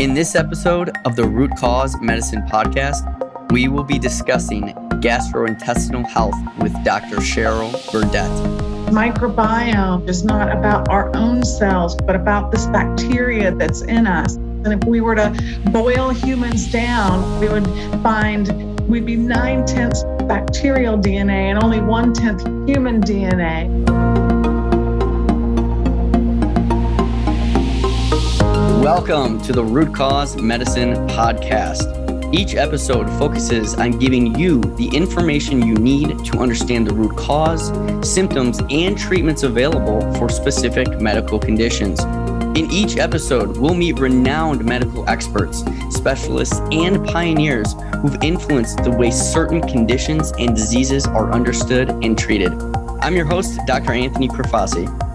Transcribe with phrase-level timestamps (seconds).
[0.00, 3.02] In this episode of the Root Cause Medicine podcast,
[3.52, 4.68] we will be discussing
[5.02, 7.16] gastrointestinal health with Dr.
[7.16, 8.30] Cheryl Burdette
[8.86, 14.36] Microbiome is not about our own cells, but about this bacteria that's in us.
[14.36, 17.66] And if we were to boil humans down, we would
[18.02, 24.29] find we'd be nine tenths bacterial DNA and only one tenth human DNA.
[28.80, 32.34] Welcome to the Root Cause Medicine Podcast.
[32.34, 37.68] Each episode focuses on giving you the information you need to understand the root cause,
[38.02, 42.02] symptoms, and treatments available for specific medical conditions.
[42.58, 49.10] In each episode, we'll meet renowned medical experts, specialists, and pioneers who've influenced the way
[49.10, 52.54] certain conditions and diseases are understood and treated.
[53.02, 53.92] I'm your host, Dr.
[53.92, 55.09] Anthony Profasi.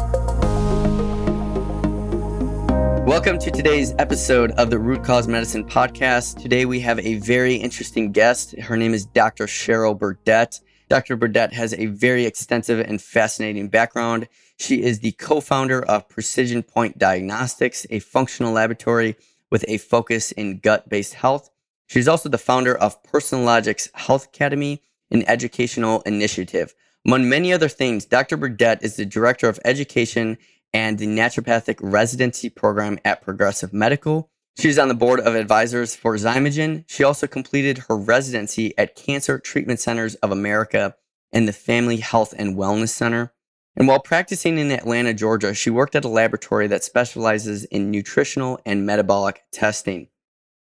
[3.05, 6.41] Welcome to today's episode of the Root Cause Medicine podcast.
[6.41, 8.57] Today we have a very interesting guest.
[8.57, 9.45] Her name is Dr.
[9.45, 10.59] Cheryl Burdette.
[10.89, 11.15] Dr.
[11.15, 14.27] Burdette has a very extensive and fascinating background.
[14.57, 19.15] She is the co founder of Precision Point Diagnostics, a functional laboratory
[19.51, 21.51] with a focus in gut based health.
[21.85, 24.81] She's also the founder of PersonalogiX Health Academy,
[25.11, 26.73] an educational initiative.
[27.05, 28.35] Among many other things, Dr.
[28.35, 30.39] Burdette is the director of education
[30.75, 34.29] and the naturopathic residency program at Progressive Medical.
[34.57, 36.83] She's on the board of advisors for Xymogen.
[36.85, 40.93] She also completed her residency at Cancer Treatment Centers of America
[41.31, 43.31] and the Family Health and Wellness Center.
[43.77, 48.59] And while practicing in Atlanta, Georgia, she worked at a laboratory that specializes in nutritional
[48.65, 50.09] and metabolic testing.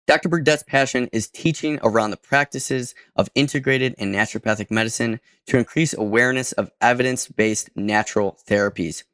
[0.06, 0.28] Dr.
[0.28, 6.52] Burdette's passion is teaching around the practices of integrated and naturopathic medicine to increase awareness
[6.52, 9.05] of evidence based natural therapies.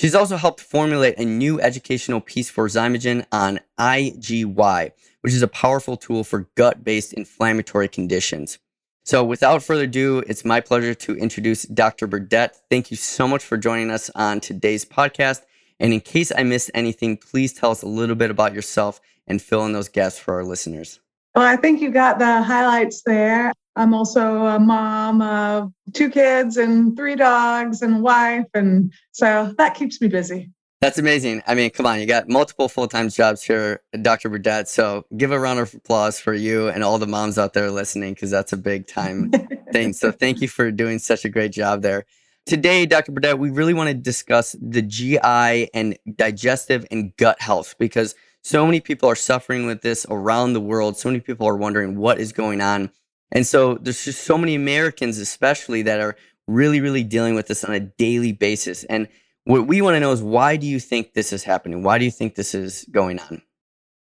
[0.00, 5.46] She's also helped formulate a new educational piece for Xymogen on IGY, which is a
[5.46, 8.58] powerful tool for gut based inflammatory conditions.
[9.04, 12.06] So, without further ado, it's my pleasure to introduce Dr.
[12.06, 12.56] Burdette.
[12.70, 15.42] Thank you so much for joining us on today's podcast.
[15.78, 19.42] And in case I missed anything, please tell us a little bit about yourself and
[19.42, 20.98] fill in those gaps for our listeners.
[21.34, 23.52] Well, I think you got the highlights there.
[23.80, 28.44] I'm also a mom of two kids and three dogs and a wife.
[28.52, 30.50] And so that keeps me busy.
[30.82, 31.42] That's amazing.
[31.46, 34.28] I mean, come on, you got multiple full time jobs here, Dr.
[34.28, 34.68] Burdette.
[34.68, 38.12] So give a round of applause for you and all the moms out there listening,
[38.12, 39.30] because that's a big time
[39.72, 39.94] thing.
[39.94, 42.04] So thank you for doing such a great job there.
[42.44, 43.12] Today, Dr.
[43.12, 48.66] Burdette, we really want to discuss the GI and digestive and gut health because so
[48.66, 50.98] many people are suffering with this around the world.
[50.98, 52.90] So many people are wondering what is going on.
[53.32, 57.64] And so there's just so many Americans, especially, that are really, really dealing with this
[57.64, 58.84] on a daily basis.
[58.84, 59.08] And
[59.44, 61.82] what we want to know is why do you think this is happening?
[61.82, 63.42] Why do you think this is going on?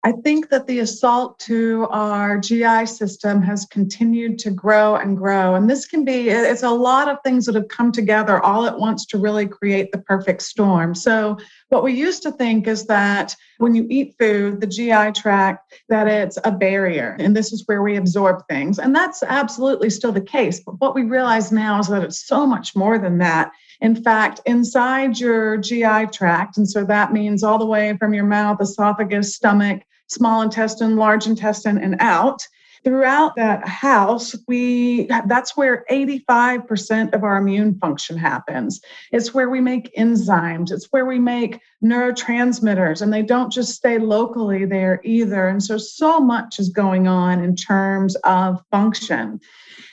[0.05, 5.57] I think that the assault to our GI system has continued to grow and grow.
[5.57, 8.79] And this can be, it's a lot of things that have come together all at
[8.79, 10.95] once to really create the perfect storm.
[10.95, 11.39] So,
[11.71, 16.07] what we used to think is that when you eat food, the GI tract, that
[16.07, 17.17] it's a barrier.
[17.19, 18.79] And this is where we absorb things.
[18.79, 20.61] And that's absolutely still the case.
[20.61, 23.51] But what we realize now is that it's so much more than that.
[23.81, 28.25] In fact, inside your GI tract, and so that means all the way from your
[28.25, 32.47] mouth, esophagus, stomach, small intestine, large intestine, and out.
[32.85, 38.81] Throughout that house, we that's where 85% of our immune function happens.
[39.11, 43.99] It's where we make enzymes, it's where we make neurotransmitters, and they don't just stay
[43.99, 45.49] locally there either.
[45.49, 49.41] And so so much is going on in terms of function.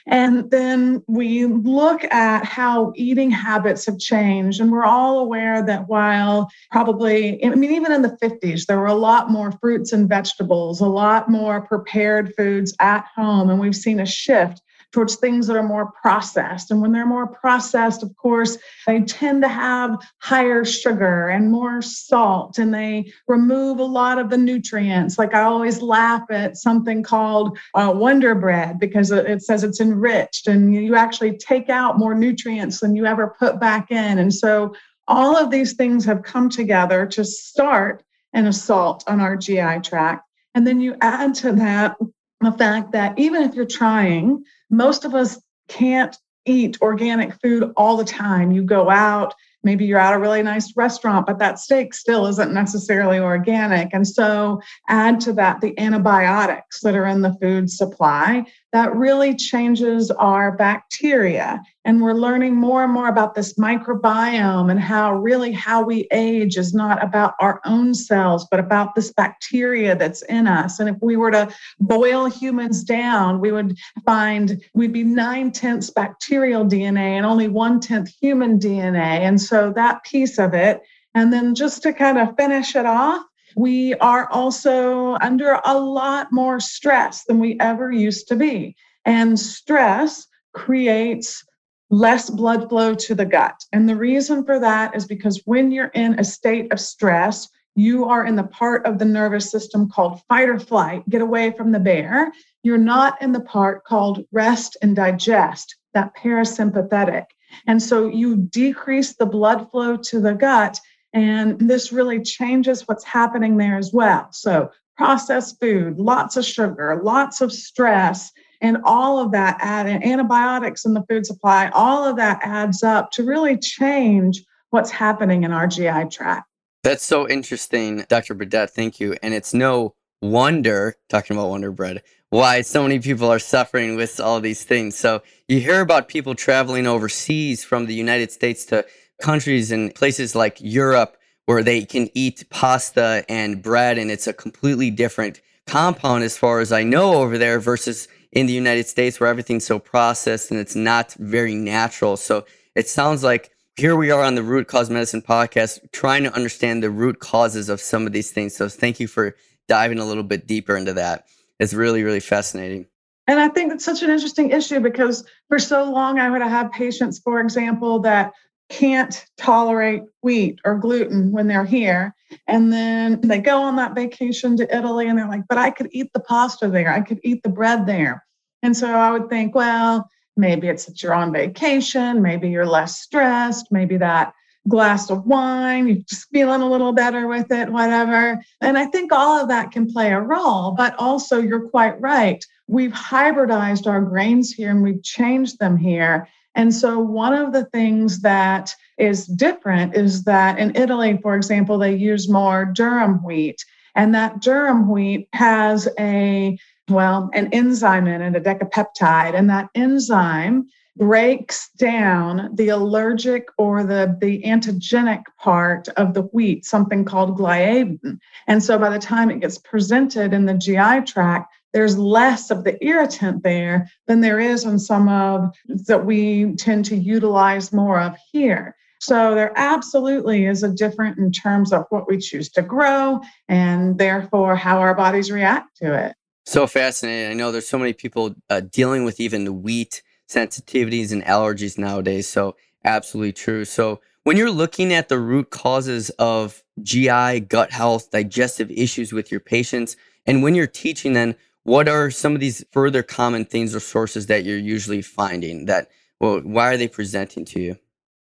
[0.06, 4.60] And then we look at how eating habits have changed.
[4.60, 8.88] And we're all aware that while probably, I mean, even in the 50s, there were
[8.88, 13.50] a lot more fruits and vegetables, a lot more prepared foods at home.
[13.50, 14.62] And we've seen a shift
[14.94, 16.72] towards things that are more processed.
[16.72, 21.82] And when they're more processed, of course, they tend to have higher sugar and more
[21.82, 25.18] salt, and they remove a lot of the nutrients.
[25.18, 30.48] Like I always laugh at something called uh, Wonder Bread because it says it's enriched,
[30.48, 34.20] and you actually take out more nutrients than you ever put back in.
[34.20, 34.76] And so
[35.08, 38.04] all of these things have come together to start
[38.34, 40.28] an assault on our GI tract.
[40.56, 41.98] And then you add to that
[42.42, 46.16] the fact that even if you're trying, most of us can't
[46.46, 48.52] eat organic food all the time.
[48.52, 49.34] You go out,
[49.64, 53.94] maybe you're at a really nice restaurant, but that steak still isn't necessarily organic.
[53.94, 59.36] And so add to that the antibiotics that are in the food supply that really
[59.36, 61.62] changes our bacteria.
[61.86, 66.58] And we're learning more and more about this microbiome and how really how we age
[66.58, 70.80] is not about our own cells, but about this bacteria that's in us.
[70.80, 75.92] And if we were to boil humans down, we would find we'd be nine tenths
[75.92, 79.20] bacterial DNA and only one tenth human DNA.
[79.20, 80.82] And so that piece of it.
[81.14, 83.24] And then just to kind of finish it off,
[83.56, 88.76] we are also under a lot more stress than we ever used to be.
[89.06, 91.44] And stress creates
[91.90, 93.64] less blood flow to the gut.
[93.72, 98.06] And the reason for that is because when you're in a state of stress, you
[98.06, 101.72] are in the part of the nervous system called fight or flight, get away from
[101.72, 102.32] the bear.
[102.62, 107.26] You're not in the part called rest and digest, that parasympathetic.
[107.68, 110.80] And so you decrease the blood flow to the gut
[111.14, 114.28] and this really changes what's happening there as well.
[114.32, 118.32] So, processed food, lots of sugar, lots of stress,
[118.62, 123.12] and all of that add antibiotics in the food supply, all of that adds up
[123.12, 126.48] to really change what's happening in our GI tract.
[126.84, 128.36] That's so interesting, Dr.
[128.36, 128.72] Burdette.
[128.72, 129.16] Thank you.
[129.22, 134.20] And it's no wonder, talking about Wonder Bread, why so many people are suffering with
[134.20, 134.98] all these things.
[134.98, 138.86] So you hear about people traveling overseas from the United States to
[139.22, 144.34] countries and places like Europe where they can eat pasta and bread and it's a
[144.34, 149.20] completely different compound as far as I know over there versus in the United States
[149.20, 152.18] where everything's so processed and it's not very natural.
[152.18, 152.46] So
[152.76, 156.84] it sounds like here we are on the Root Cause Medicine podcast trying to understand
[156.84, 158.56] the root causes of some of these things.
[158.56, 159.36] So thank you for
[159.68, 161.26] diving a little bit deeper into that.
[161.60, 162.88] It's really, really fascinating.
[163.28, 166.72] And I think it's such an interesting issue because for so long I would have
[166.72, 168.34] patients, for example, that
[168.70, 172.16] can't tolerate wheat or gluten when they're here.
[172.48, 175.90] And then they go on that vacation to Italy and they're like, but I could
[175.92, 176.92] eat the pasta there.
[176.92, 178.26] I could eat the bread there.
[178.64, 182.22] And so I would think, well, maybe it's that you're on vacation.
[182.22, 183.68] Maybe you're less stressed.
[183.72, 184.34] Maybe that
[184.68, 188.42] glass of wine, you're just feeling a little better with it, whatever.
[188.62, 190.72] And I think all of that can play a role.
[190.72, 192.44] But also, you're quite right.
[192.68, 196.30] We've hybridized our grains here and we've changed them here.
[196.56, 201.78] And so, one of the things that is different is that in Italy, for example,
[201.78, 203.64] they use more durum wheat.
[203.96, 206.58] And that durum wheat has a,
[206.90, 209.34] well, an enzyme in it, a decapeptide.
[209.34, 216.66] And that enzyme breaks down the allergic or the, the antigenic part of the wheat,
[216.66, 218.20] something called gliadin.
[218.48, 222.64] And so by the time it gets presented in the GI tract, there's less of
[222.64, 225.54] the irritant there than there is in some of
[225.88, 228.76] that we tend to utilize more of here.
[229.00, 233.98] So there absolutely is a difference in terms of what we choose to grow and
[233.98, 236.16] therefore how our bodies react to it.
[236.46, 237.32] So fascinating.
[237.32, 241.78] I know there's so many people uh, dealing with even the wheat sensitivities and allergies
[241.78, 242.28] nowadays.
[242.28, 242.56] So
[242.86, 243.66] absolutely true.
[243.66, 249.32] So when you're looking at the root causes of GI, gut health, digestive issues with
[249.32, 253.76] your patients, and when you're teaching then what are some of these further common things
[253.76, 255.90] or sources that you're usually finding that
[256.20, 257.78] well why are they presenting to you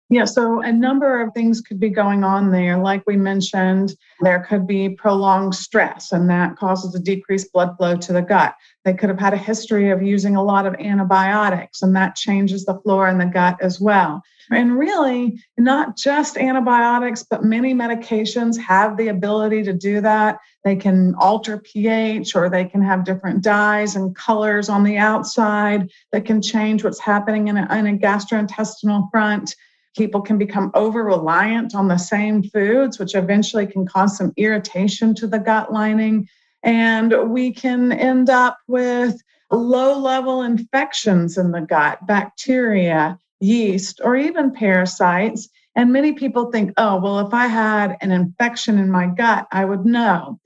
[0.10, 2.78] yeah, so a number of things could be going on there.
[2.78, 7.96] Like we mentioned, there could be prolonged stress, and that causes a decreased blood flow
[7.98, 8.54] to the gut.
[8.84, 12.66] They could have had a history of using a lot of antibiotics, and that changes
[12.66, 14.22] the flora in the gut as well.
[14.52, 20.38] And really, not just antibiotics, but many medications have the ability to do that.
[20.63, 25.89] They can alter pH or they can have different dyes and colors on the outside
[26.12, 29.56] that can change what's happening in a, in a gastrointestinal front.
[29.96, 35.16] People can become over reliant on the same foods, which eventually can cause some irritation
[35.16, 36.28] to the gut lining.
[36.64, 39.22] And we can end up with
[39.52, 45.50] low level infections in the gut, bacteria, yeast, or even parasites.
[45.75, 49.66] And many people think, oh, well, if I had an infection in my gut, I
[49.66, 50.40] would know.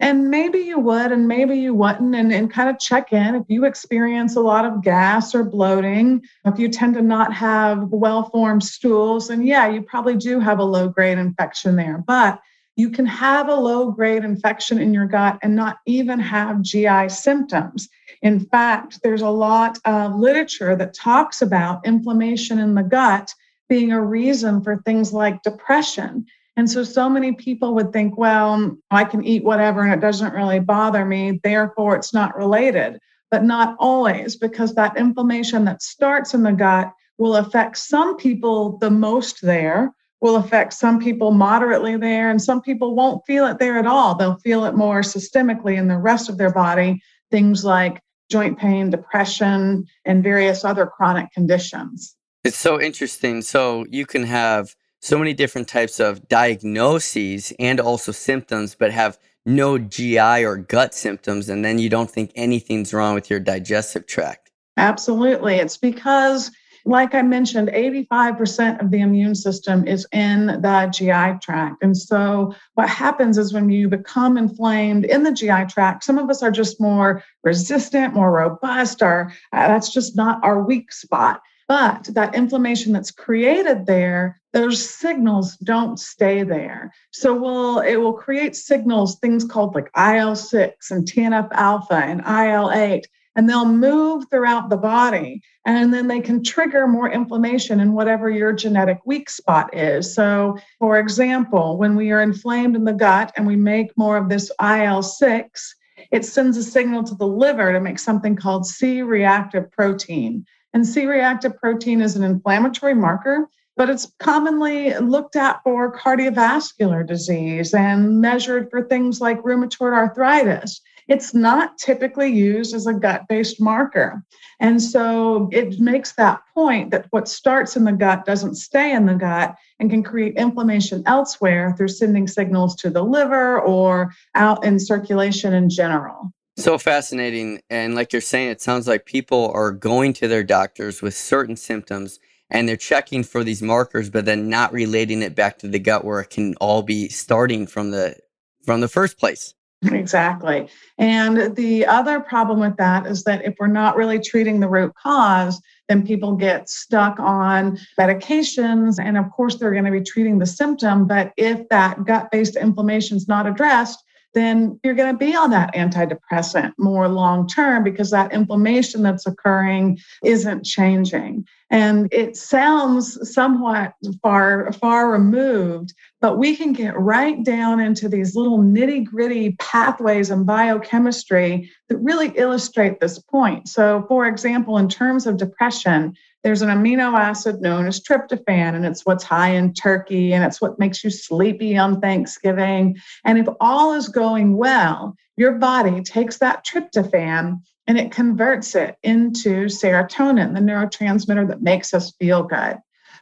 [0.00, 3.36] And maybe you would, and maybe you wouldn't, and, and kind of check in.
[3.36, 7.88] If you experience a lot of gas or bloating, if you tend to not have
[7.90, 12.02] well formed stools, and yeah, you probably do have a low grade infection there.
[12.04, 12.40] But
[12.76, 17.08] you can have a low grade infection in your gut and not even have GI
[17.08, 17.88] symptoms.
[18.22, 23.34] In fact, there's a lot of literature that talks about inflammation in the gut
[23.68, 28.76] being a reason for things like depression and so, so many people would think, well,
[28.90, 31.40] I can eat whatever and it doesn't really bother me.
[31.42, 32.98] Therefore, it's not related.
[33.30, 38.76] But not always, because that inflammation that starts in the gut will affect some people
[38.76, 43.58] the most there, will affect some people moderately there, and some people won't feel it
[43.58, 44.14] there at all.
[44.14, 47.00] They'll feel it more systemically in the rest of their body.
[47.30, 52.14] Things like joint pain, depression, and various other chronic conditions.
[52.44, 53.40] It's so interesting.
[53.40, 59.18] So you can have so many different types of diagnoses and also symptoms, but have
[59.44, 64.06] no GI or gut symptoms, and then you don't think anything's wrong with your digestive
[64.06, 64.52] tract.
[64.76, 65.56] Absolutely.
[65.56, 66.52] It's because,
[66.84, 71.82] like I mentioned, 85% of the immune system is in the GI tract.
[71.82, 76.30] And so, what happens is when you become inflamed in the GI tract, some of
[76.30, 81.42] us are just more resistant, more robust, or uh, that's just not our weak spot.
[81.68, 86.92] But that inflammation that's created there, those signals don't stay there.
[87.12, 93.04] So will it will create signals, things called like IL-6 and TNF alpha and IL-8,
[93.36, 95.42] and they'll move throughout the body.
[95.64, 100.12] And then they can trigger more inflammation in whatever your genetic weak spot is.
[100.12, 104.28] So, for example, when we are inflamed in the gut and we make more of
[104.28, 105.76] this IL 6,
[106.10, 110.44] it sends a signal to the liver to make something called C reactive protein.
[110.74, 117.06] And C reactive protein is an inflammatory marker, but it's commonly looked at for cardiovascular
[117.06, 120.80] disease and measured for things like rheumatoid arthritis.
[121.08, 124.22] It's not typically used as a gut based marker.
[124.60, 129.06] And so it makes that point that what starts in the gut doesn't stay in
[129.06, 134.64] the gut and can create inflammation elsewhere through sending signals to the liver or out
[134.64, 136.32] in circulation in general.
[136.56, 137.62] So fascinating.
[137.70, 141.56] And like you're saying, it sounds like people are going to their doctors with certain
[141.56, 145.78] symptoms and they're checking for these markers, but then not relating it back to the
[145.78, 148.16] gut where it can all be starting from the
[148.64, 149.54] from the first place.
[149.84, 150.68] Exactly.
[150.98, 154.94] And the other problem with that is that if we're not really treating the root
[154.94, 159.02] cause, then people get stuck on medications.
[159.02, 161.06] And of course, they're going to be treating the symptom.
[161.06, 165.50] But if that gut based inflammation is not addressed, then you're going to be on
[165.50, 171.46] that antidepressant more long term because that inflammation that's occurring isn't changing.
[171.70, 178.36] And it sounds somewhat far, far removed, but we can get right down into these
[178.36, 183.68] little nitty gritty pathways and biochemistry that really illustrate this point.
[183.68, 188.84] So, for example, in terms of depression, there's an amino acid known as tryptophan, and
[188.84, 192.96] it's what's high in turkey, and it's what makes you sleepy on Thanksgiving.
[193.24, 198.96] And if all is going well, your body takes that tryptophan and it converts it
[199.02, 202.78] into serotonin, the neurotransmitter that makes us feel good.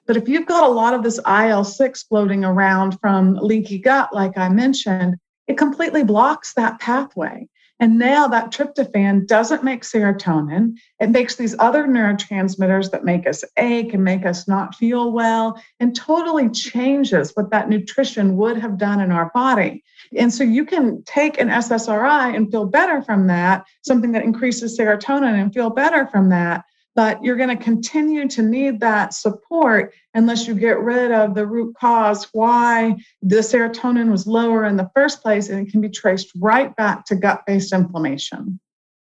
[0.07, 4.13] But if you've got a lot of this IL 6 floating around from leaky gut,
[4.13, 7.49] like I mentioned, it completely blocks that pathway.
[7.81, 10.75] And now that tryptophan doesn't make serotonin.
[11.01, 15.61] It makes these other neurotransmitters that make us ache and make us not feel well
[15.81, 19.83] and totally changes what that nutrition would have done in our body.
[20.15, 24.79] And so you can take an SSRI and feel better from that, something that increases
[24.79, 26.65] serotonin and feel better from that
[26.97, 31.47] but you're going to continue to need that support unless you get rid of the
[31.47, 35.89] root cause why the serotonin was lower in the first place and it can be
[35.89, 38.59] traced right back to gut-based inflammation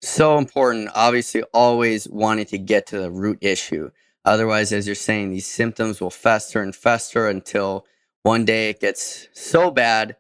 [0.01, 3.89] so important obviously always wanting to get to the root issue
[4.25, 7.85] otherwise as you're saying these symptoms will fester and fester until
[8.23, 10.15] one day it gets so bad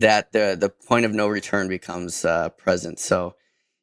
[0.00, 3.34] that the the point of no return becomes uh, present so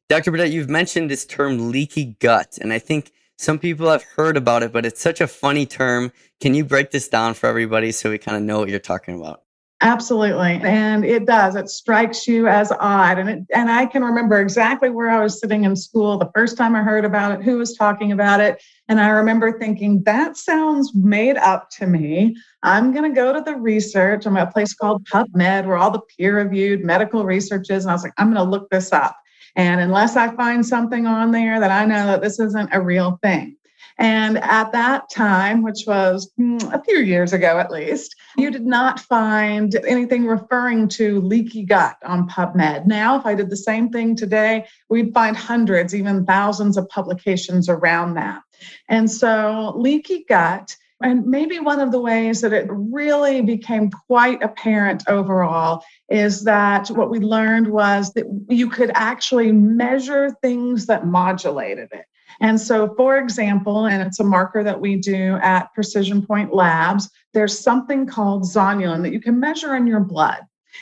[0.08, 0.30] Dr.
[0.30, 4.62] Burdette, you've mentioned this term leaky gut, and I think some people have heard about
[4.62, 6.12] it, but it's such a funny term.
[6.40, 9.18] Can you break this down for everybody so we kind of know what you're talking
[9.18, 9.42] about?
[9.82, 10.58] Absolutely.
[10.62, 11.54] And it does.
[11.54, 13.18] It strikes you as odd.
[13.18, 16.56] And it, and I can remember exactly where I was sitting in school the first
[16.56, 18.62] time I heard about it, who was talking about it.
[18.88, 22.36] And I remember thinking, that sounds made up to me.
[22.62, 24.24] I'm going to go to the research.
[24.24, 27.84] I'm at a place called PubMed where all the peer reviewed medical research is.
[27.84, 29.14] And I was like, I'm going to look this up.
[29.56, 33.18] And unless I find something on there that I know that this isn't a real
[33.22, 33.56] thing.
[33.98, 38.66] And at that time, which was hmm, a few years ago at least, you did
[38.66, 42.86] not find anything referring to leaky gut on PubMed.
[42.86, 47.70] Now, if I did the same thing today, we'd find hundreds, even thousands of publications
[47.70, 48.42] around that.
[48.90, 54.42] And so, leaky gut and maybe one of the ways that it really became quite
[54.42, 61.06] apparent overall is that what we learned was that you could actually measure things that
[61.06, 62.06] modulated it.
[62.40, 67.10] And so, for example, and it's a marker that we do at Precision Point Labs,
[67.34, 70.40] there's something called zonulin that you can measure in your blood.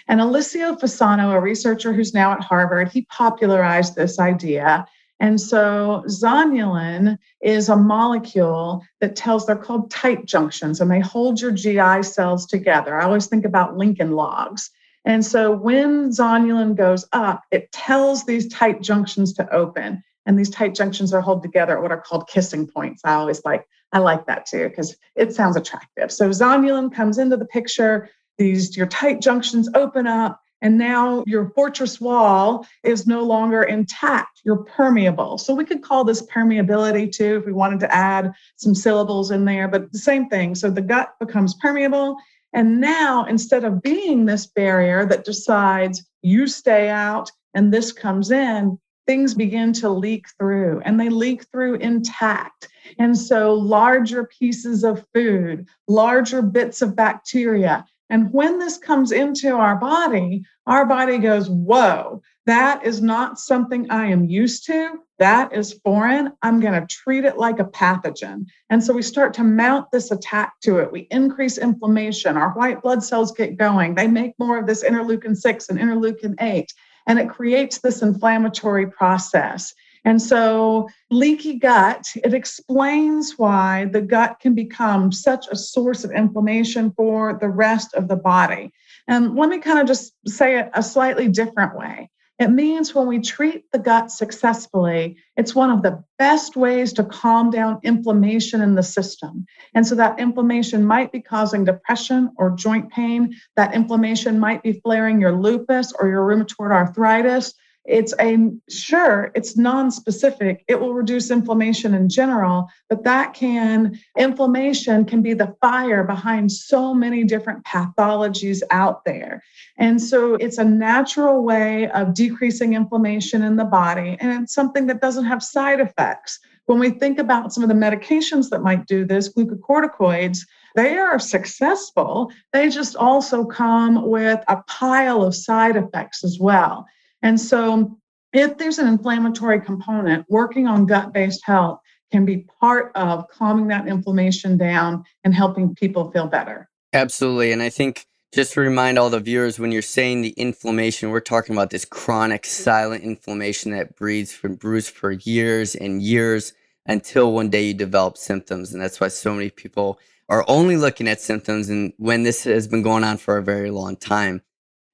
[0.08, 4.86] And Alessio Fasano, a researcher who's now at Harvard, he popularized this idea.
[5.24, 11.40] And so zonulin is a molecule that tells, they're called tight junctions, and they hold
[11.40, 12.94] your GI cells together.
[12.94, 14.70] I always think about Lincoln logs.
[15.06, 20.04] And so when zonulin goes up, it tells these tight junctions to open.
[20.26, 23.00] And these tight junctions are held together at what are called kissing points.
[23.02, 26.12] I always like, I like that too, because it sounds attractive.
[26.12, 31.50] So zonulin comes into the picture, these your tight junctions open up, and now your
[31.50, 34.40] fortress wall is no longer intact.
[34.44, 35.36] You're permeable.
[35.36, 39.44] So we could call this permeability too if we wanted to add some syllables in
[39.44, 40.54] there, but the same thing.
[40.54, 42.16] So the gut becomes permeable.
[42.54, 48.30] And now, instead of being this barrier that decides you stay out and this comes
[48.30, 52.68] in, things begin to leak through and they leak through intact.
[52.98, 57.84] And so, larger pieces of food, larger bits of bacteria.
[58.10, 63.90] And when this comes into our body, our body goes, Whoa, that is not something
[63.90, 64.98] I am used to.
[65.18, 66.32] That is foreign.
[66.42, 68.46] I'm going to treat it like a pathogen.
[68.68, 70.92] And so we start to mount this attack to it.
[70.92, 72.36] We increase inflammation.
[72.36, 73.94] Our white blood cells get going.
[73.94, 76.70] They make more of this interleukin 6 and interleukin 8
[77.06, 79.74] and it creates this inflammatory process.
[80.04, 86.10] And so, leaky gut, it explains why the gut can become such a source of
[86.10, 88.72] inflammation for the rest of the body.
[89.08, 92.10] And let me kind of just say it a slightly different way.
[92.38, 97.04] It means when we treat the gut successfully, it's one of the best ways to
[97.04, 99.46] calm down inflammation in the system.
[99.72, 103.36] And so that inflammation might be causing depression or joint pain.
[103.54, 107.54] That inflammation might be flaring your lupus or your rheumatoid arthritis
[107.84, 115.04] it's a sure it's non-specific it will reduce inflammation in general but that can inflammation
[115.04, 119.42] can be the fire behind so many different pathologies out there.
[119.78, 124.86] And so it's a natural way of decreasing inflammation in the body and it's something
[124.86, 126.38] that doesn't have side effects.
[126.66, 130.38] When we think about some of the medications that might do this glucocorticoids
[130.74, 136.86] they are successful they just also come with a pile of side effects as well
[137.24, 137.98] and so,
[138.32, 141.80] if there's an inflammatory component, working on gut based health
[142.12, 146.68] can be part of calming that inflammation down and helping people feel better.
[146.92, 147.50] Absolutely.
[147.50, 151.20] And I think just to remind all the viewers, when you're saying the inflammation, we're
[151.20, 156.52] talking about this chronic silent inflammation that breeds from brews for years and years
[156.86, 158.72] until one day you develop symptoms.
[158.72, 162.68] And that's why so many people are only looking at symptoms and when this has
[162.68, 164.42] been going on for a very long time.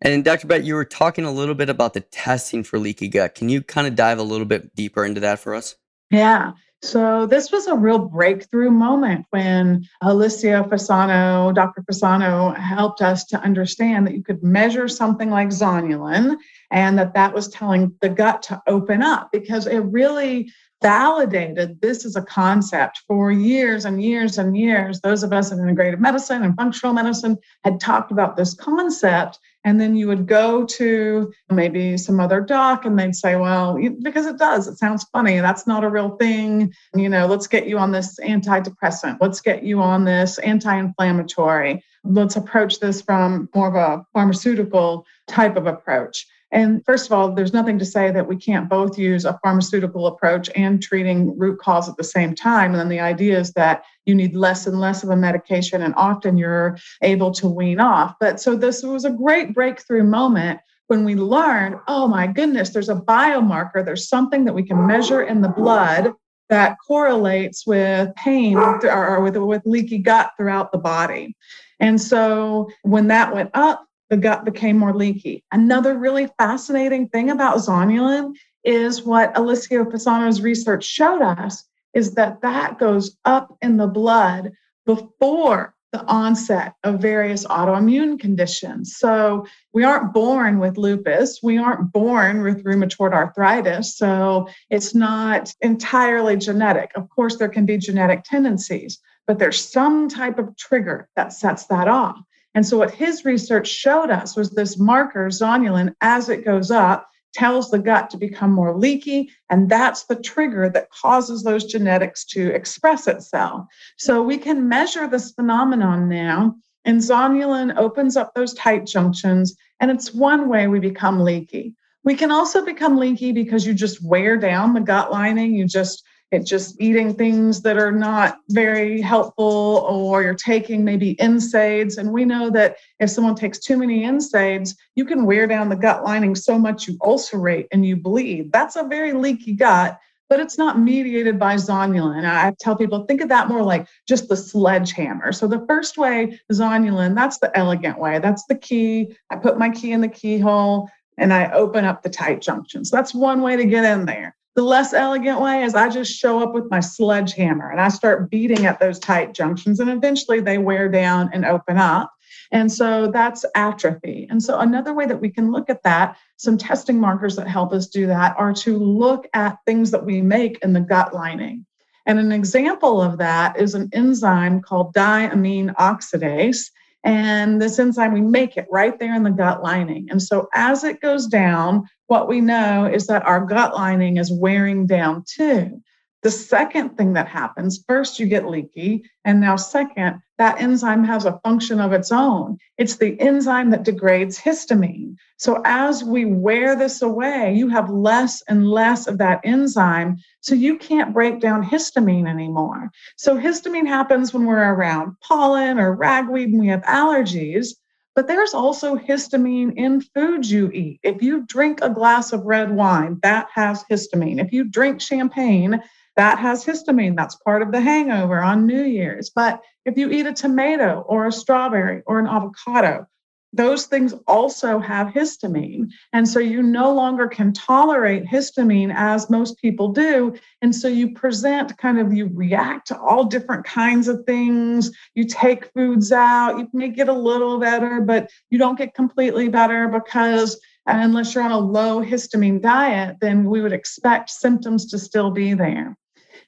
[0.03, 0.47] And Dr.
[0.47, 3.35] Bett, you were talking a little bit about the testing for leaky gut.
[3.35, 5.77] Can you kind of dive a little bit deeper into that for us?
[6.11, 6.53] Yeah.
[6.83, 11.83] So this was a real breakthrough moment when Alessio Fasano, Dr.
[11.83, 16.37] Fasano helped us to understand that you could measure something like zonulin
[16.71, 20.51] and that that was telling the gut to open up because it really
[20.83, 25.03] validated this is a concept for years and years and years.
[25.03, 29.81] Those of us in integrative medicine and functional medicine had talked about this concept and
[29.81, 34.39] then you would go to maybe some other doc and they'd say, well, because it
[34.39, 35.39] does, it sounds funny.
[35.41, 36.73] That's not a real thing.
[36.95, 39.19] You know, let's get you on this antidepressant.
[39.21, 41.85] Let's get you on this anti inflammatory.
[42.05, 46.27] Let's approach this from more of a pharmaceutical type of approach.
[46.53, 50.07] And first of all, there's nothing to say that we can't both use a pharmaceutical
[50.07, 52.73] approach and treating root cause at the same time.
[52.73, 55.95] And then the idea is that you need less and less of a medication, and
[55.97, 58.15] often you're able to wean off.
[58.19, 62.89] But so this was a great breakthrough moment when we learned oh my goodness, there's
[62.89, 66.13] a biomarker, there's something that we can measure in the blood
[66.49, 71.37] that correlates with pain or with, with leaky gut throughout the body.
[71.79, 75.45] And so when that went up, the gut became more leaky.
[75.53, 82.43] Another really fascinating thing about zonulin is what Alessio Fasano's research showed us is that
[82.43, 84.53] that goes up in the blood
[84.85, 88.97] before the onset of various autoimmune conditions.
[88.97, 93.97] So we aren't born with lupus, we aren't born with rheumatoid arthritis.
[93.97, 96.93] So it's not entirely genetic.
[96.95, 101.67] Of course, there can be genetic tendencies, but there's some type of trigger that sets
[101.67, 102.21] that off.
[102.55, 107.09] And so, what his research showed us was this marker, zonulin, as it goes up,
[107.33, 109.31] tells the gut to become more leaky.
[109.51, 113.67] And that's the trigger that causes those genetics to express itself.
[113.99, 116.57] So, we can measure this phenomenon now.
[116.85, 119.55] And zonulin opens up those tight junctions.
[119.81, 121.75] And it's one way we become leaky.
[122.03, 125.55] We can also become leaky because you just wear down the gut lining.
[125.55, 131.17] You just it's just eating things that are not very helpful, or you're taking maybe
[131.17, 131.99] NSAIDs.
[131.99, 135.77] And we know that if someone takes too many NSAIDs, you can wear down the
[135.77, 138.53] gut lining so much you ulcerate and you bleed.
[138.53, 142.25] That's a very leaky gut, but it's not mediated by zonulin.
[142.25, 145.33] I tell people, think of that more like just the sledgehammer.
[145.33, 148.21] So the first way, zonulin, that's the elegant way.
[148.21, 149.17] That's the key.
[149.31, 150.89] I put my key in the keyhole
[151.19, 152.89] and I open up the tight junctions.
[152.89, 154.37] That's one way to get in there.
[154.61, 158.29] The less elegant way is I just show up with my sledgehammer and I start
[158.29, 162.13] beating at those tight junctions, and eventually they wear down and open up.
[162.53, 164.27] And so that's atrophy.
[164.29, 167.73] And so another way that we can look at that, some testing markers that help
[167.73, 171.65] us do that are to look at things that we make in the gut lining.
[172.05, 176.71] And an example of that is an enzyme called diamine oxidase.
[177.03, 180.09] And this enzyme, we make it right there in the gut lining.
[180.11, 184.33] And so as it goes down, what we know is that our gut lining is
[184.33, 185.81] wearing down too.
[186.23, 191.25] The second thing that happens, first you get leaky, and now second, that enzyme has
[191.25, 192.59] a function of its own.
[192.77, 195.17] It's the enzyme that degrades histamine.
[195.39, 200.55] So as we wear this away, you have less and less of that enzyme, so
[200.55, 202.91] you can't break down histamine anymore.
[203.17, 207.69] So histamine happens when we're around pollen or ragweed and we have allergies.
[208.15, 211.01] But there's also histamine in foods you eat.
[211.03, 214.45] If you drink a glass of red wine, that has histamine.
[214.45, 215.81] If you drink champagne,
[216.21, 217.17] that has histamine.
[217.17, 219.31] That's part of the hangover on New Year's.
[219.31, 223.07] But if you eat a tomato or a strawberry or an avocado,
[223.55, 225.89] those things also have histamine.
[226.13, 230.37] And so you no longer can tolerate histamine as most people do.
[230.61, 234.93] And so you present kind of, you react to all different kinds of things.
[235.15, 239.49] You take foods out, you may get a little better, but you don't get completely
[239.49, 244.99] better because unless you're on a low histamine diet, then we would expect symptoms to
[244.99, 245.97] still be there.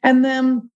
[0.02, 0.70] And then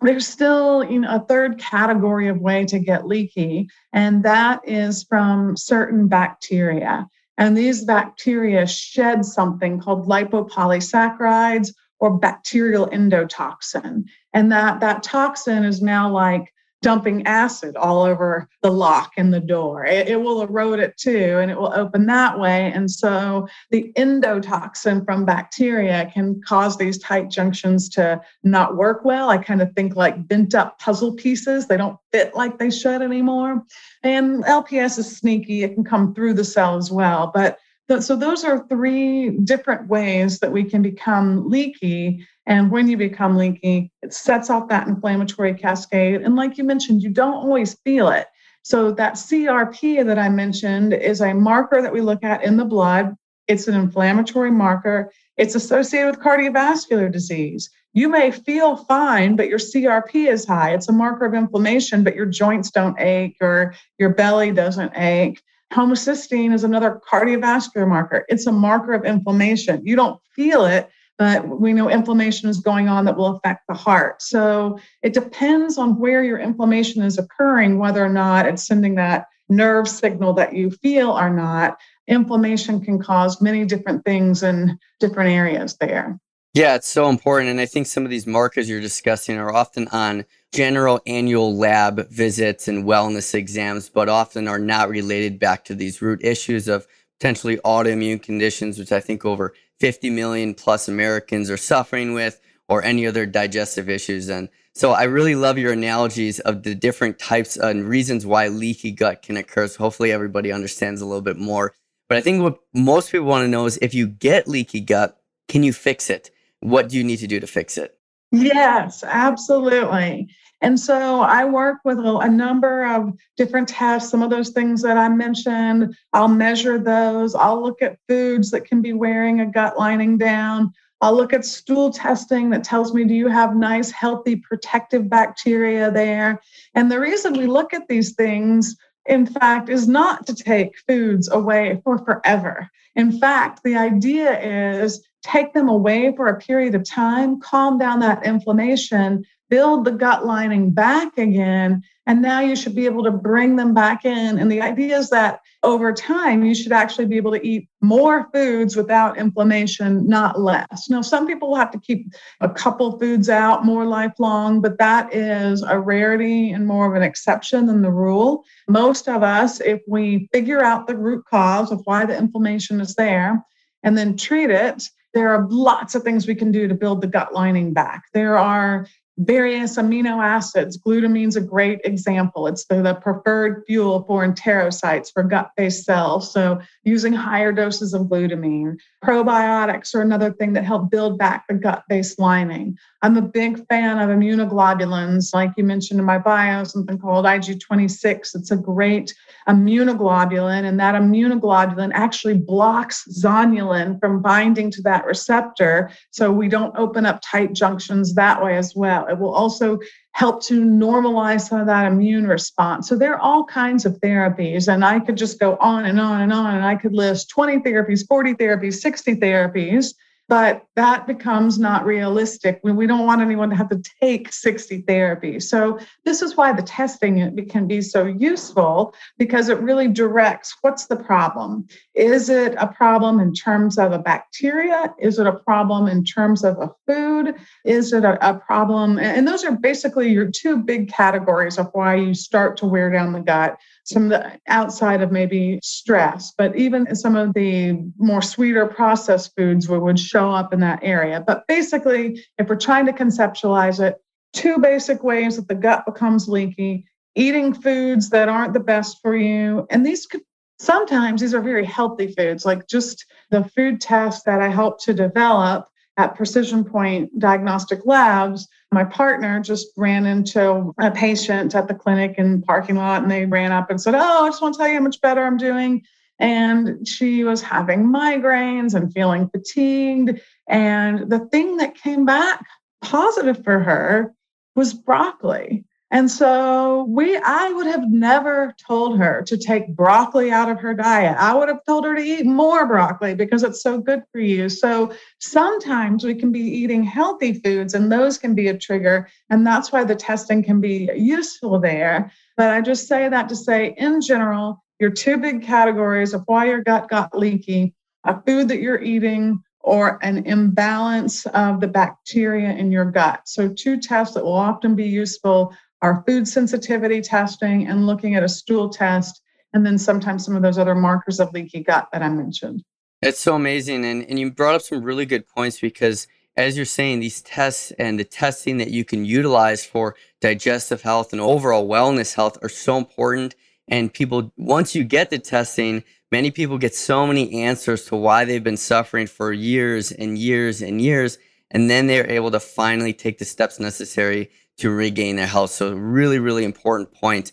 [0.00, 5.04] there's still you know, a third category of way to get leaky, and that is
[5.04, 7.08] from certain bacteria.
[7.38, 14.04] And these bacteria shed something called lipopolysaccharides or bacterial endotoxin.
[14.32, 16.51] And that, that toxin is now like
[16.82, 19.86] dumping acid all over the lock and the door.
[19.86, 22.72] It, it, will erode it too, and it will open that way.
[22.72, 29.30] And so the endotoxin from bacteria can cause these tight junctions to not work well.
[29.30, 33.00] I kind of think like bent up puzzle pieces, they don't fit like they should
[33.00, 33.62] anymore.
[34.02, 37.30] And LPS is sneaky, it can come through the cell as well.
[37.32, 37.58] But
[38.00, 42.26] so those are three different ways that we can become leaky.
[42.46, 46.22] And when you become leaky, it sets off that inflammatory cascade.
[46.22, 48.26] And like you mentioned, you don't always feel it.
[48.62, 52.64] So that CRP that I mentioned is a marker that we look at in the
[52.64, 53.16] blood.
[53.48, 55.10] It's an inflammatory marker.
[55.36, 57.70] It's associated with cardiovascular disease.
[57.94, 60.72] You may feel fine, but your CRP is high.
[60.74, 65.42] It's a marker of inflammation, but your joints don't ache or your belly doesn't ache.
[65.72, 68.24] Homocysteine is another cardiovascular marker.
[68.28, 69.80] It's a marker of inflammation.
[69.84, 73.74] You don't feel it, but we know inflammation is going on that will affect the
[73.74, 74.20] heart.
[74.22, 79.26] So it depends on where your inflammation is occurring, whether or not it's sending that
[79.48, 81.76] nerve signal that you feel or not.
[82.08, 86.18] Inflammation can cause many different things in different areas there.
[86.54, 87.50] Yeah, it's so important.
[87.50, 92.08] And I think some of these markers you're discussing are often on general annual lab
[92.10, 96.86] visits and wellness exams, but often are not related back to these root issues of
[97.18, 102.82] potentially autoimmune conditions, which I think over 50 million plus Americans are suffering with, or
[102.82, 104.28] any other digestive issues.
[104.28, 108.92] And so I really love your analogies of the different types and reasons why leaky
[108.92, 109.68] gut can occur.
[109.68, 111.74] So hopefully everybody understands a little bit more.
[112.08, 115.18] But I think what most people want to know is if you get leaky gut,
[115.48, 116.30] can you fix it?
[116.60, 117.98] What do you need to do to fix it?
[118.30, 120.28] Yes, absolutely.
[120.62, 124.96] And so I work with a, number of different tests, some of those things that
[124.96, 125.94] I mentioned.
[126.12, 127.34] I'll measure those.
[127.34, 130.72] I'll look at foods that can be wearing a gut lining down.
[131.00, 135.90] I'll look at stool testing that tells me do you have nice, healthy, protective bacteria
[135.90, 136.40] there?
[136.76, 141.28] And the reason we look at these things, in fact, is not to take foods
[141.28, 142.70] away for forever.
[142.94, 144.38] In fact, the idea
[144.84, 149.92] is take them away for a period of time, calm down that inflammation, build the
[149.92, 151.82] gut lining back again.
[152.06, 154.38] And now you should be able to bring them back in.
[154.38, 158.30] And the idea is that over time, you should actually be able to eat more
[158.32, 160.88] foods without inflammation, not less.
[160.88, 162.06] Now, some people will have to keep
[162.40, 167.02] a couple foods out more lifelong, but that is a rarity and more of an
[167.02, 168.44] exception than the rule.
[168.68, 172.94] Most of us, if we figure out the root cause of why the inflammation is
[172.94, 173.44] there
[173.82, 177.06] and then treat it, there are lots of things we can do to build the
[177.06, 178.04] gut lining back.
[178.14, 178.86] There are
[179.18, 180.78] various amino acids.
[180.78, 182.46] Glutamine's a great example.
[182.46, 186.32] It's the, the preferred fuel for enterocytes for gut based cells.
[186.32, 188.76] So, using higher doses of glutamine.
[189.04, 192.76] Probiotics are another thing that help build back the gut based lining.
[193.02, 198.34] I'm a big fan of immunoglobulins, like you mentioned in my bio, something called IG26.
[198.34, 199.14] It's a great
[199.48, 205.90] immunoglobulin, and that immunoglobulin actually blocks zonulin from binding to that receptor.
[206.10, 209.06] So we don't open up tight junctions that way as well.
[209.06, 209.78] It will also
[210.12, 212.88] help to normalize some of that immune response.
[212.88, 216.22] So there are all kinds of therapies, and I could just go on and on
[216.22, 219.94] and on, and I could list 20 therapies, 40 therapies, 60 therapies
[220.32, 225.42] but that becomes not realistic we don't want anyone to have to take 60 therapies.
[225.42, 230.86] So this is why the testing can be so useful because it really directs what's
[230.86, 231.66] the problem.
[231.94, 234.94] Is it a problem in terms of a bacteria?
[234.98, 237.34] Is it a problem in terms of a food?
[237.64, 238.98] Is it a, a problem?
[238.98, 243.12] And those are basically your two big categories of why you start to wear down
[243.12, 248.22] the gut some of the outside of maybe stress, but even some of the more
[248.22, 251.22] sweeter processed foods would show up in that area.
[251.26, 253.96] But basically, if we're trying to conceptualize it,
[254.32, 259.14] two basic ways that the gut becomes leaky eating foods that aren't the best for
[259.14, 259.66] you.
[259.70, 260.22] And these could
[260.62, 264.94] sometimes these are very healthy foods, like just the food test that I helped to
[264.94, 265.66] develop
[265.98, 272.14] at Precision Point Diagnostic Labs, my partner just ran into a patient at the clinic
[272.16, 274.68] in parking lot and they ran up and said, Oh, I just want to tell
[274.68, 275.82] you how much better I'm doing.
[276.18, 280.20] And she was having migraines and feeling fatigued.
[280.48, 282.46] And the thing that came back
[282.82, 284.14] positive for her
[284.54, 285.64] was broccoli.
[285.92, 290.72] And so we I would have never told her to take broccoli out of her
[290.72, 291.18] diet.
[291.18, 294.48] I would have told her to eat more broccoli because it's so good for you.
[294.48, 299.46] So sometimes we can be eating healthy foods and those can be a trigger and
[299.46, 302.10] that's why the testing can be useful there.
[302.38, 306.46] But I just say that to say in general, your two big categories of why
[306.46, 307.74] your gut got leaky,
[308.04, 313.20] a food that you're eating or an imbalance of the bacteria in your gut.
[313.26, 318.22] So, two tests that will often be useful our food sensitivity testing and looking at
[318.22, 319.20] a stool test,
[319.52, 322.62] and then sometimes some of those other markers of leaky gut that I mentioned.
[323.02, 323.84] It's so amazing.
[323.84, 327.72] And, and you brought up some really good points because, as you're saying, these tests
[327.72, 332.48] and the testing that you can utilize for digestive health and overall wellness health are
[332.48, 333.34] so important.
[333.66, 338.24] And people, once you get the testing, many people get so many answers to why
[338.24, 341.18] they've been suffering for years and years and years.
[341.50, 345.50] And then they're able to finally take the steps necessary to regain their health.
[345.50, 347.32] So, really, really important point.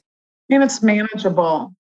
[0.50, 1.74] And it's manageable.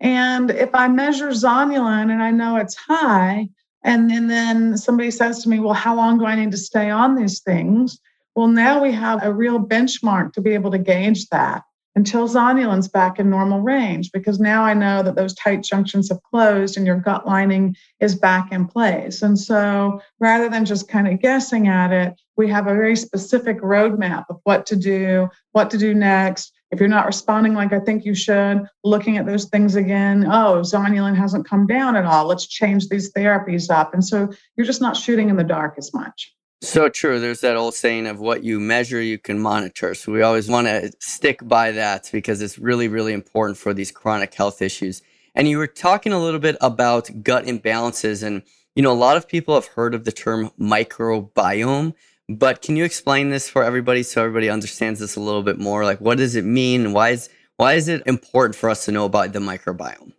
[0.00, 3.48] And if I measure zonulin and I know it's high,
[3.82, 6.90] and, and then somebody says to me, Well, how long do I need to stay
[6.90, 7.98] on these things?
[8.34, 11.62] Well, now we have a real benchmark to be able to gauge that
[11.96, 16.22] until zonulin's back in normal range, because now I know that those tight junctions have
[16.22, 19.22] closed and your gut lining is back in place.
[19.22, 23.60] And so rather than just kind of guessing at it, we have a very specific
[23.62, 26.52] roadmap of what to do, what to do next.
[26.70, 30.60] If you're not responding like I think you should, looking at those things again, oh,
[30.60, 32.26] zonulin hasn't come down at all.
[32.26, 33.94] Let's change these therapies up.
[33.94, 36.34] And so you're just not shooting in the dark as much.
[36.62, 37.20] So true.
[37.20, 39.94] There's that old saying of what you measure, you can monitor.
[39.94, 43.90] So we always want to stick by that because it's really, really important for these
[43.92, 45.02] chronic health issues.
[45.34, 48.22] And you were talking a little bit about gut imbalances.
[48.22, 48.42] And,
[48.74, 51.92] you know, a lot of people have heard of the term microbiome,
[52.28, 55.84] but can you explain this for everybody so everybody understands this a little bit more?
[55.84, 56.94] Like, what does it mean?
[56.94, 60.15] Why is, why is it important for us to know about the microbiome?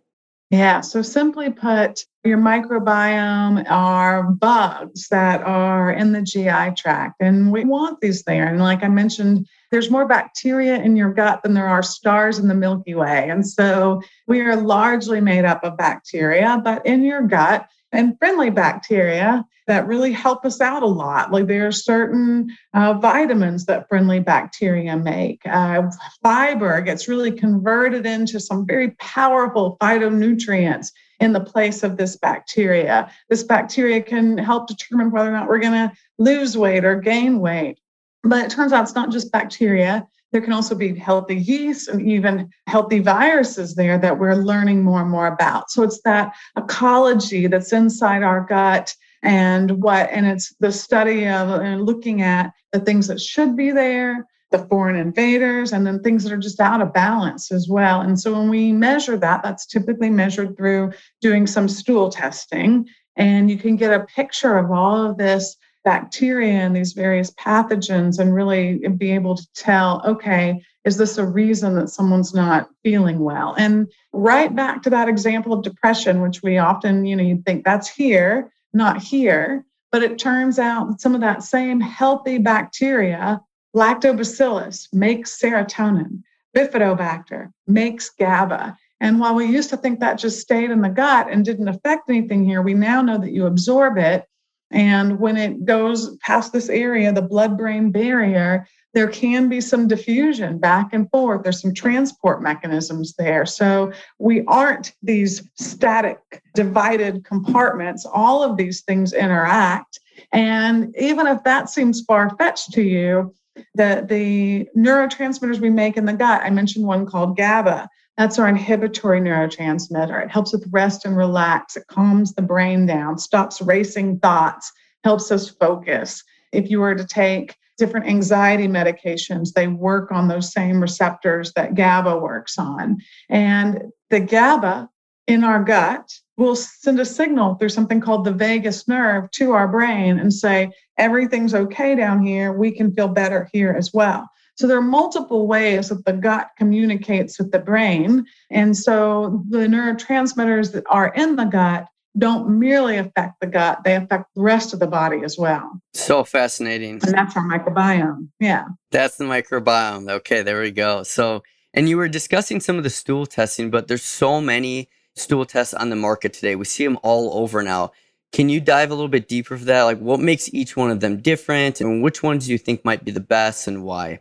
[0.50, 0.80] Yeah.
[0.80, 7.64] So simply put, your microbiome are bugs that are in the GI tract, and we
[7.64, 8.48] want these there.
[8.48, 12.48] And like I mentioned, there's more bacteria in your gut than there are stars in
[12.48, 13.28] the Milky Way.
[13.28, 18.50] And so we are largely made up of bacteria, but in your gut, and friendly
[18.50, 21.30] bacteria that really help us out a lot.
[21.30, 25.42] Like there are certain uh, vitamins that friendly bacteria make.
[25.46, 25.90] Uh,
[26.22, 30.88] fiber gets really converted into some very powerful phytonutrients
[31.20, 33.10] in the place of this bacteria.
[33.28, 37.40] This bacteria can help determine whether or not we're going to lose weight or gain
[37.40, 37.78] weight.
[38.22, 40.06] But it turns out it's not just bacteria.
[40.32, 45.00] There can also be healthy yeast and even healthy viruses there that we're learning more
[45.00, 45.70] and more about.
[45.70, 51.60] So it's that ecology that's inside our gut and what, and it's the study of
[51.60, 56.24] and looking at the things that should be there, the foreign invaders, and then things
[56.24, 58.02] that are just out of balance as well.
[58.02, 62.86] And so when we measure that, that's typically measured through doing some stool testing.
[63.16, 65.56] And you can get a picture of all of this
[65.88, 71.24] bacteria and these various pathogens and really be able to tell, okay, is this a
[71.24, 73.54] reason that someone's not feeling well?
[73.56, 77.64] And right back to that example of depression, which we often, you know, you think
[77.64, 79.64] that's here, not here.
[79.90, 83.40] But it turns out some of that same healthy bacteria,
[83.74, 86.22] lactobacillus, makes serotonin,
[86.54, 88.76] bifidobacter makes GABA.
[89.00, 92.10] And while we used to think that just stayed in the gut and didn't affect
[92.10, 94.26] anything here, we now know that you absorb it.
[94.70, 99.88] And when it goes past this area, the blood brain barrier, there can be some
[99.88, 101.42] diffusion back and forth.
[101.42, 103.46] There's some transport mechanisms there.
[103.46, 106.18] So we aren't these static,
[106.54, 108.06] divided compartments.
[108.06, 110.00] All of these things interact.
[110.32, 113.34] And even if that seems far fetched to you,
[113.74, 117.88] the, the neurotransmitters we make in the gut, I mentioned one called GABA.
[118.18, 120.24] That's our inhibitory neurotransmitter.
[120.24, 121.76] It helps with rest and relax.
[121.76, 124.72] It calms the brain down, stops racing thoughts,
[125.04, 126.24] helps us focus.
[126.52, 131.76] If you were to take different anxiety medications, they work on those same receptors that
[131.76, 132.98] GABA works on.
[133.28, 134.90] And the GABA
[135.28, 139.68] in our gut will send a signal through something called the vagus nerve to our
[139.68, 142.52] brain and say, everything's okay down here.
[142.52, 144.28] We can feel better here as well.
[144.58, 148.26] So there are multiple ways that the gut communicates with the brain.
[148.50, 151.86] And so the neurotransmitters that are in the gut
[152.18, 155.80] don't merely affect the gut, they affect the rest of the body as well.
[155.94, 156.98] So fascinating.
[157.04, 158.30] And that's our microbiome.
[158.40, 158.64] Yeah.
[158.90, 160.10] That's the microbiome.
[160.10, 161.04] Okay, there we go.
[161.04, 165.44] So, and you were discussing some of the stool testing, but there's so many stool
[165.46, 166.56] tests on the market today.
[166.56, 167.92] We see them all over now.
[168.32, 169.84] Can you dive a little bit deeper for that?
[169.84, 173.04] Like, what makes each one of them different, and which ones do you think might
[173.04, 174.18] be the best, and why?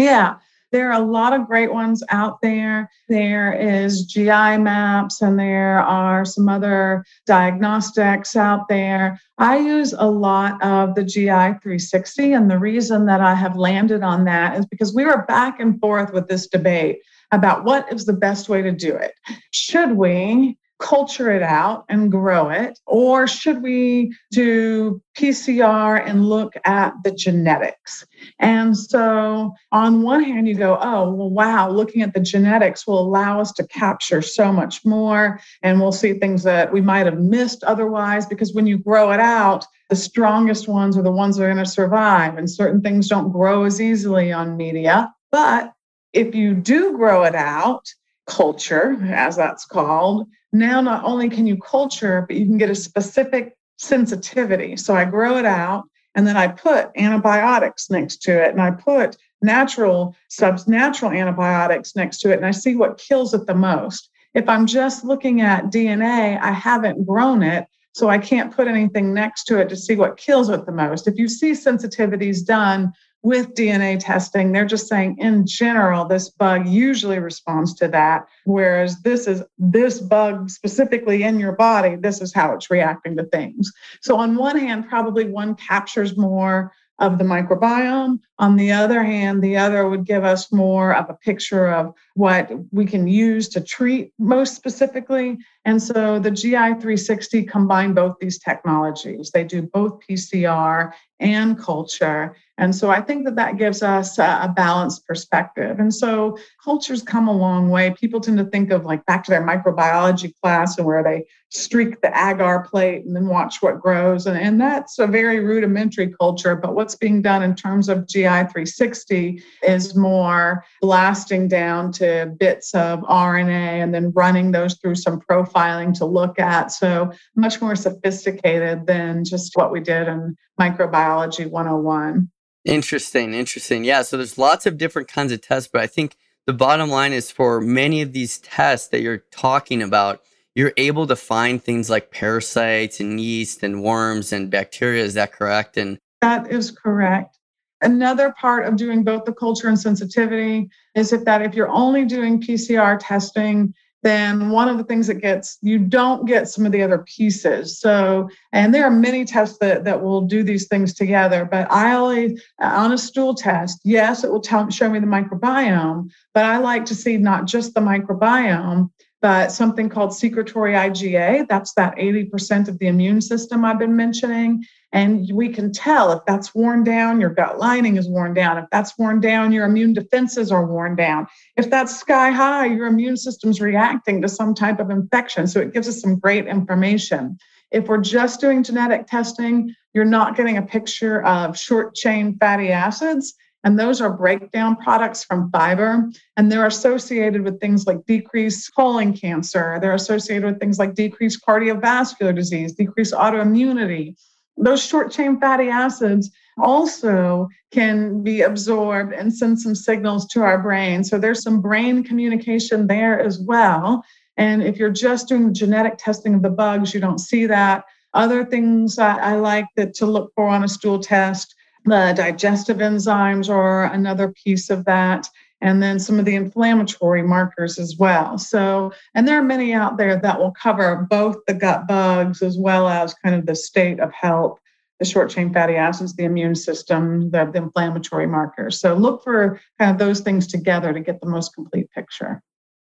[0.00, 0.36] Yeah.
[0.72, 2.88] There are a lot of great ones out there.
[3.08, 9.20] There is GI maps and there are some other diagnostics out there.
[9.38, 12.32] I use a lot of the GI 360.
[12.34, 15.80] And the reason that I have landed on that is because we were back and
[15.80, 17.00] forth with this debate
[17.32, 19.12] about what is the best way to do it.
[19.50, 22.78] Should we culture it out and grow it?
[22.86, 28.06] Or should we do PCR and look at the genetics?
[28.38, 32.98] And so, on one hand, you go, oh, well, wow, looking at the genetics will
[32.98, 35.40] allow us to capture so much more.
[35.62, 39.20] And we'll see things that we might have missed otherwise, because when you grow it
[39.20, 42.38] out, the strongest ones are the ones that are going to survive.
[42.38, 45.12] And certain things don't grow as easily on media.
[45.30, 45.72] But
[46.12, 47.86] if you do grow it out,
[48.26, 52.74] culture, as that's called, now not only can you culture, but you can get a
[52.74, 54.76] specific sensitivity.
[54.76, 55.84] So I grow it out
[56.14, 61.96] and then I put antibiotics next to it and I put natural subs natural antibiotics
[61.96, 64.10] next to it and I see what kills it the most.
[64.34, 69.12] If I'm just looking at DNA, I haven't grown it, so I can't put anything
[69.12, 71.08] next to it to see what kills it the most.
[71.08, 76.66] If you see sensitivities done with DNA testing, they're just saying in general, this bug
[76.66, 78.26] usually responds to that.
[78.44, 83.24] Whereas this is this bug specifically in your body, this is how it's reacting to
[83.24, 83.70] things.
[84.00, 88.20] So, on one hand, probably one captures more of the microbiome.
[88.38, 92.50] On the other hand, the other would give us more of a picture of what
[92.72, 95.38] we can use to treat most specifically.
[95.64, 99.30] And so the GI 360 combine both these technologies.
[99.30, 102.36] They do both PCR and culture.
[102.60, 105.78] And so I think that that gives us a, balanced perspective.
[105.78, 107.94] And so cultures come a long way.
[107.98, 112.02] People tend to think of like back to their microbiology class and where they streak
[112.02, 114.26] the agar plate and then watch what grows.
[114.26, 116.54] And, and that's a very rudimentary culture.
[116.54, 122.74] But what's being done in terms of GI 360 is more blasting down to bits
[122.74, 126.72] of RNA and then running those through some profiling to look at.
[126.72, 132.30] So much more sophisticated than just what we did in microbiology 101.
[132.64, 133.84] Interesting, interesting.
[133.84, 137.12] Yeah, so there's lots of different kinds of tests, but I think the bottom line
[137.12, 140.22] is for many of these tests that you're talking about,
[140.54, 145.04] you're able to find things like parasites and yeast and worms and bacteria.
[145.04, 145.76] Is that correct?
[145.76, 147.38] And that is correct.
[147.82, 152.04] Another part of doing both the culture and sensitivity is if that if you're only
[152.04, 156.72] doing PCR testing, then one of the things that gets you don't get some of
[156.72, 157.78] the other pieces.
[157.78, 161.92] So and there are many tests that, that will do these things together but i
[161.92, 166.58] always on a stool test yes it will tell show me the microbiome but i
[166.58, 168.90] like to see not just the microbiome
[169.22, 171.46] but something called secretory IgA.
[171.48, 174.64] That's that 80% of the immune system I've been mentioning.
[174.92, 178.58] And we can tell if that's worn down, your gut lining is worn down.
[178.58, 181.26] If that's worn down, your immune defenses are worn down.
[181.56, 185.46] If that's sky high, your immune system's reacting to some type of infection.
[185.46, 187.38] So it gives us some great information.
[187.70, 192.70] If we're just doing genetic testing, you're not getting a picture of short chain fatty
[192.72, 193.34] acids.
[193.62, 196.08] And those are breakdown products from fiber.
[196.36, 199.78] And they're associated with things like decreased colon cancer.
[199.80, 204.16] They're associated with things like decreased cardiovascular disease, decreased autoimmunity.
[204.56, 210.58] Those short chain fatty acids also can be absorbed and send some signals to our
[210.58, 211.04] brain.
[211.04, 214.02] So there's some brain communication there as well.
[214.36, 217.84] And if you're just doing genetic testing of the bugs, you don't see that.
[218.12, 221.54] Other things I like that to look for on a stool test,
[221.84, 225.28] the digestive enzymes are another piece of that.
[225.62, 228.38] And then some of the inflammatory markers as well.
[228.38, 232.56] So, and there are many out there that will cover both the gut bugs as
[232.56, 234.58] well as kind of the state of health
[235.00, 238.78] the short chain fatty acids, the immune system, the, the, inflammatory markers.
[238.78, 242.42] So look for kind of those things together to get the most complete picture.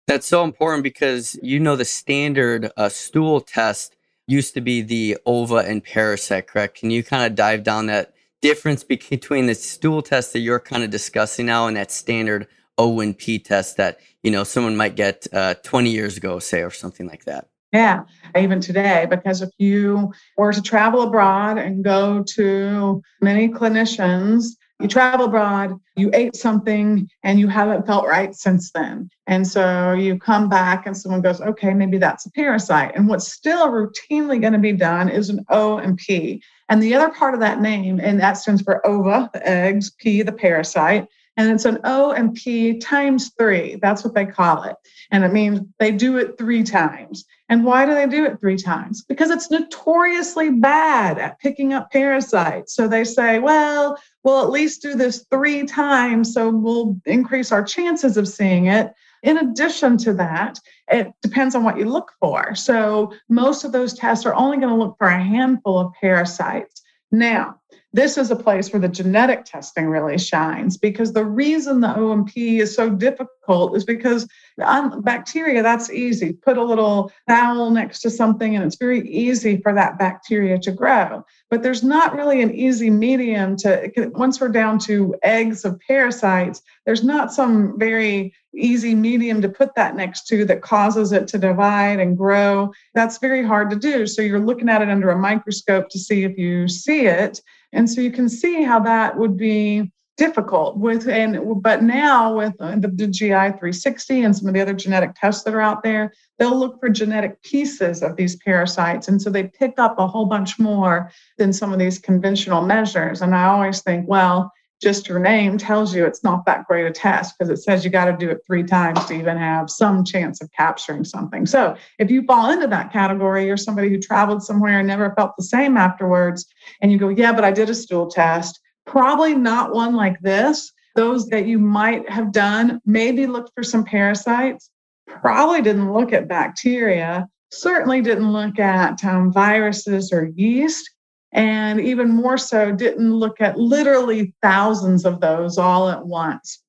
[0.08, 3.96] That's so important because you know the standard uh, stool test
[4.28, 6.78] used to be the ova and parasite, correct?
[6.78, 8.14] Can you kind of dive down that
[8.44, 12.46] difference between the stool test that you're kind of discussing now and that standard
[12.78, 16.62] O and P test that you know someone might get uh, 20 years ago, say,
[16.62, 17.48] or something like that?
[17.72, 18.04] Yeah,
[18.38, 24.46] even today, because if you were to travel abroad and go to many clinicians,
[24.80, 29.10] you travel abroad, you ate something, and you haven't felt right since then.
[29.26, 32.92] And so you come back and someone goes, okay, maybe that's a parasite.
[32.96, 36.44] And what's still routinely going to be done is an O and P.
[36.70, 40.22] And the other part of that name, and that stands for ova, the eggs, P,
[40.22, 41.08] the parasite.
[41.36, 43.76] And it's an O and P times three.
[43.82, 44.76] That's what they call it.
[45.12, 47.26] And it means they do it three times.
[47.50, 49.04] And why do they do it three times?
[49.04, 52.76] Because it's notoriously bad at picking up parasites.
[52.76, 56.34] So they say, well, we'll at least do this three times.
[56.34, 58.94] So we'll increase our chances of seeing it.
[59.24, 60.60] In addition to that,
[60.90, 62.54] it depends on what you look for.
[62.56, 66.82] So most of those tests are only going to look for a handful of parasites.
[67.12, 67.60] Now,
[67.94, 72.12] this is a place where the genetic testing really shines because the reason the O
[72.12, 74.28] and P is so difficult is because
[74.58, 76.34] bacteria, that's easy.
[76.34, 80.72] Put a little vowel next to something and it's very easy for that bacteria to
[80.72, 81.26] grow.
[81.50, 86.62] But there's not really an easy medium to, once we're down to eggs of parasites,
[86.86, 91.38] there's not some very easy medium to put that next to that causes it to
[91.38, 92.72] divide and grow.
[92.94, 94.06] That's very hard to do.
[94.06, 97.42] So you're looking at it under a microscope to see if you see it.
[97.72, 102.54] And so you can see how that would be difficult with and but now with
[102.60, 105.84] uh, the, the GI 360 and some of the other genetic tests that are out
[105.84, 109.08] there, they'll look for genetic pieces of these parasites.
[109.08, 113.22] And so they pick up a whole bunch more than some of these conventional measures.
[113.22, 114.52] And I always think, well,
[114.84, 117.90] just your name tells you it's not that great a test because it says you
[117.90, 121.46] got to do it three times to even have some chance of capturing something.
[121.46, 125.32] So if you fall into that category, you're somebody who traveled somewhere and never felt
[125.38, 126.46] the same afterwards,
[126.82, 130.72] and you go, yeah, but I did a stool test, probably not one like this.
[130.96, 134.70] Those that you might have done maybe looked for some parasites,
[135.08, 140.90] probably didn't look at bacteria, certainly didn't look at um, viruses or yeast
[141.34, 146.62] and even more so, didn't look at literally thousands of those all at once.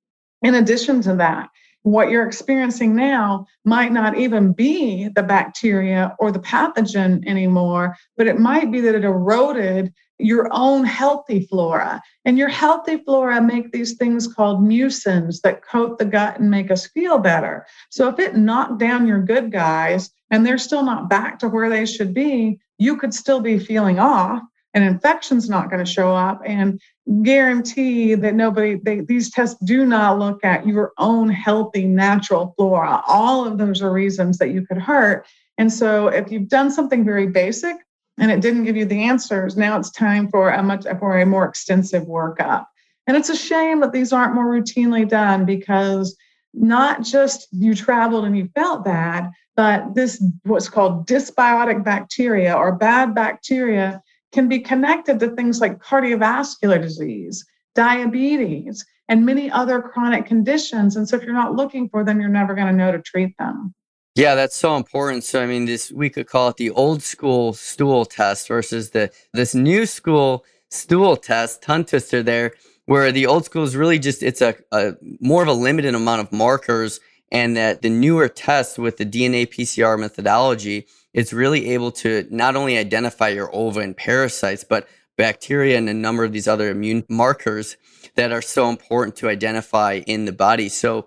[0.42, 1.50] In addition to that,
[1.82, 8.26] what you're experiencing now might not even be the bacteria or the pathogen anymore, but
[8.26, 12.00] it might be that it eroded your own healthy flora.
[12.24, 16.70] And your healthy flora make these things called mucins that coat the gut and make
[16.70, 17.66] us feel better.
[17.90, 21.68] So if it knocked down your good guys and they're still not back to where
[21.68, 24.42] they should be, you could still be feeling off
[24.74, 26.80] and infection's not going to show up and
[27.22, 33.02] guarantee that nobody they, these tests do not look at your own healthy natural flora
[33.06, 35.26] all of those are reasons that you could hurt
[35.58, 37.76] and so if you've done something very basic
[38.18, 41.26] and it didn't give you the answers now it's time for a much for a
[41.26, 42.66] more extensive workup
[43.06, 46.16] and it's a shame that these aren't more routinely done because
[46.52, 52.74] not just you traveled and you felt bad but this what's called dysbiotic bacteria or
[52.74, 54.02] bad bacteria
[54.34, 60.96] can be connected to things like cardiovascular disease, diabetes, and many other chronic conditions.
[60.96, 63.36] And so if you're not looking for them, you're never going to know to treat
[63.38, 63.74] them.
[64.14, 65.24] Yeah, that's so important.
[65.24, 69.10] So I mean, this we could call it the old school stool test versus the
[69.32, 72.52] this new school stool test, tongue twister there,
[72.86, 76.20] where the old school is really just it's a, a more of a limited amount
[76.20, 77.00] of markers,
[77.32, 82.56] and that the newer test with the DNA PCR methodology it's really able to not
[82.56, 87.04] only identify your ova and parasites, but bacteria and a number of these other immune
[87.08, 87.76] markers
[88.16, 90.68] that are so important to identify in the body.
[90.68, 91.06] So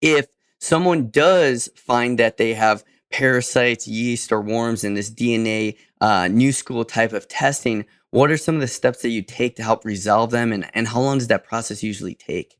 [0.00, 0.26] if
[0.58, 6.52] someone does find that they have parasites, yeast, or worms in this DNA uh, new
[6.52, 9.84] school type of testing, What are some of the steps that you take to help
[9.84, 10.52] resolve them?
[10.52, 12.56] And, and how long does that process usually take?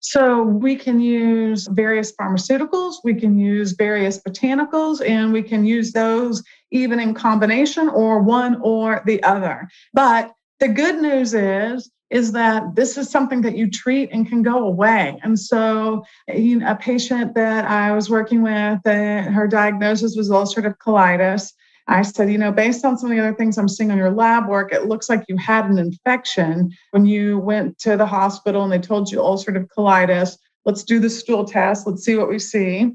[0.00, 5.92] So we can use various pharmaceuticals, we can use various botanicals, and we can use
[5.92, 9.68] those even in combination or one or the other.
[9.92, 14.42] But the good news is is that this is something that you treat and can
[14.42, 15.18] go away.
[15.22, 21.52] And so, a patient that I was working with, her diagnosis was ulcerative colitis.
[21.88, 24.10] I said, you know, based on some of the other things I'm seeing on your
[24.10, 28.62] lab work, it looks like you had an infection when you went to the hospital
[28.62, 30.36] and they told you ulcerative colitis.
[30.66, 31.86] Let's do the stool test.
[31.86, 32.92] Let's see what we see.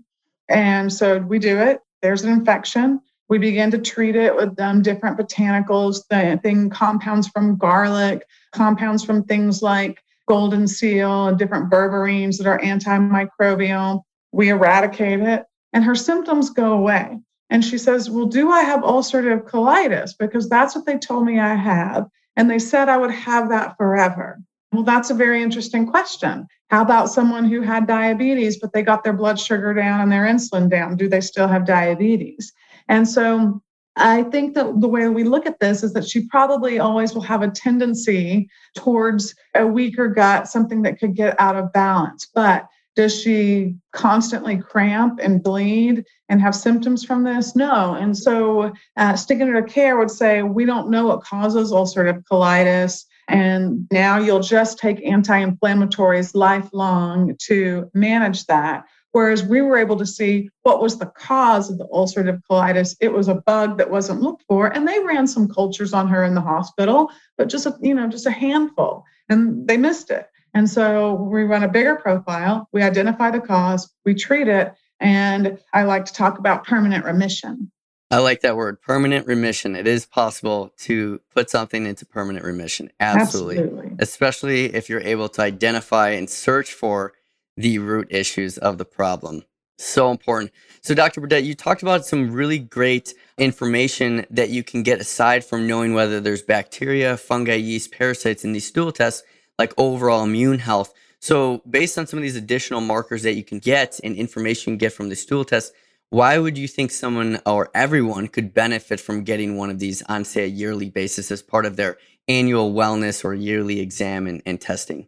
[0.48, 1.80] And so we do it.
[2.04, 3.02] There's an infection.
[3.30, 9.04] We begin to treat it with um, different botanicals, the thing compounds from garlic, compounds
[9.04, 14.02] from things like golden seal and different berberines that are antimicrobial.
[14.32, 15.44] We eradicate it,
[15.74, 17.20] and her symptoms go away.
[17.50, 20.12] And she says, Well, do I have ulcerative colitis?
[20.18, 22.08] Because that's what they told me I have.
[22.36, 24.40] And they said I would have that forever.
[24.72, 26.48] Well, that's a very interesting question.
[26.72, 30.26] How about someone who had diabetes, but they got their blood sugar down and their
[30.26, 30.98] insulin down?
[30.98, 32.52] Do they still have diabetes?
[32.88, 33.62] And so
[33.96, 37.22] I think that the way we look at this is that she probably always will
[37.22, 42.28] have a tendency towards a weaker gut, something that could get out of balance.
[42.34, 47.56] But does she constantly cramp and bleed and have symptoms from this?
[47.56, 47.96] No.
[47.96, 53.06] And so, uh, Stigler Care would say, We don't know what causes ulcerative colitis.
[53.30, 58.86] And now you'll just take anti inflammatories lifelong to manage that.
[59.14, 62.96] Whereas we were able to see what was the cause of the ulcerative colitis.
[63.00, 64.68] It was a bug that wasn't looked for.
[64.68, 68.08] And they ran some cultures on her in the hospital, but just a, you know,
[68.08, 69.06] just a handful.
[69.30, 70.28] And they missed it.
[70.56, 75.58] And so we run a bigger profile, we identify the cause, we treat it, and
[75.74, 77.72] I like to talk about permanent remission.
[78.12, 79.76] I like that word, permanent remission.
[79.76, 82.92] It is possible to put something into permanent remission.
[83.00, 83.58] Absolutely.
[83.58, 83.96] Absolutely.
[83.98, 87.14] Especially if you're able to identify and search for
[87.58, 89.44] the root issues of the problem.
[89.78, 90.52] So important.
[90.82, 91.20] So, Dr.
[91.20, 95.94] Burdette, you talked about some really great information that you can get aside from knowing
[95.94, 99.24] whether there's bacteria, fungi, yeast, parasites in these stool tests
[99.58, 100.94] like overall immune health.
[101.20, 104.80] So, based on some of these additional markers that you can get and information you
[104.80, 105.74] get from the stool test,
[106.10, 110.24] why would you think someone or everyone could benefit from getting one of these on,
[110.24, 111.98] say, a yearly basis as part of their
[112.28, 115.08] annual wellness or yearly exam and, and testing?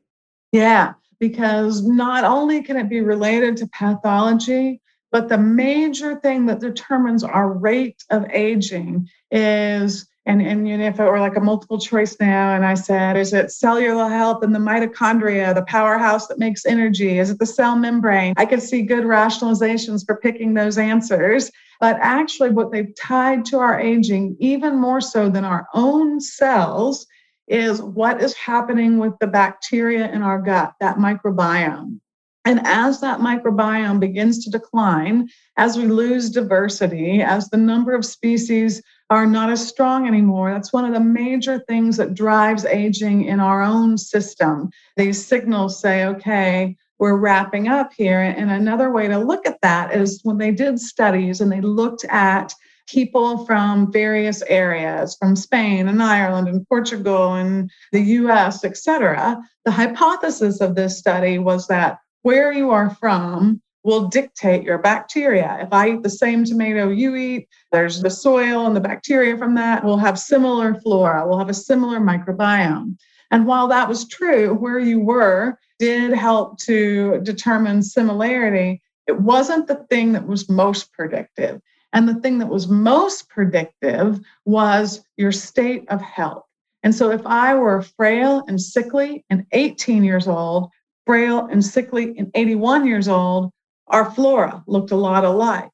[0.51, 6.59] Yeah, because not only can it be related to pathology, but the major thing that
[6.59, 11.41] determines our rate of aging is and, and you know, if it were like a
[11.41, 16.28] multiple choice now, and I said, is it cellular health and the mitochondria, the powerhouse
[16.28, 17.20] that makes energy?
[17.20, 18.34] Is it the cell membrane?
[18.36, 21.51] I could see good rationalizations for picking those answers.
[21.80, 27.05] But actually, what they've tied to our aging, even more so than our own cells,
[27.47, 31.99] is what is happening with the bacteria in our gut, that microbiome.
[32.45, 38.05] And as that microbiome begins to decline, as we lose diversity, as the number of
[38.05, 40.51] species are not as strong anymore.
[40.51, 44.69] That's one of the major things that drives aging in our own system.
[44.97, 48.21] These signals say, okay, we're wrapping up here.
[48.21, 52.05] And another way to look at that is when they did studies and they looked
[52.05, 52.53] at
[52.88, 59.41] people from various areas from Spain and Ireland and Portugal and the US, etc.
[59.65, 65.59] The hypothesis of this study was that where you are from will dictate your bacteria.
[65.61, 69.53] If I eat the same tomato you eat, there's the soil and the bacteria from
[69.55, 72.97] that will have similar flora, will have a similar microbiome.
[73.29, 79.67] And while that was true, where you were did help to determine similarity, it wasn't
[79.67, 81.61] the thing that was most predictive.
[81.95, 86.43] And the thing that was most predictive was your state of health.
[86.83, 90.69] And so if I were frail and sickly and 18 years old,
[91.07, 93.49] frail and sickly and 81 years old,
[93.87, 95.69] our flora looked a lot alike.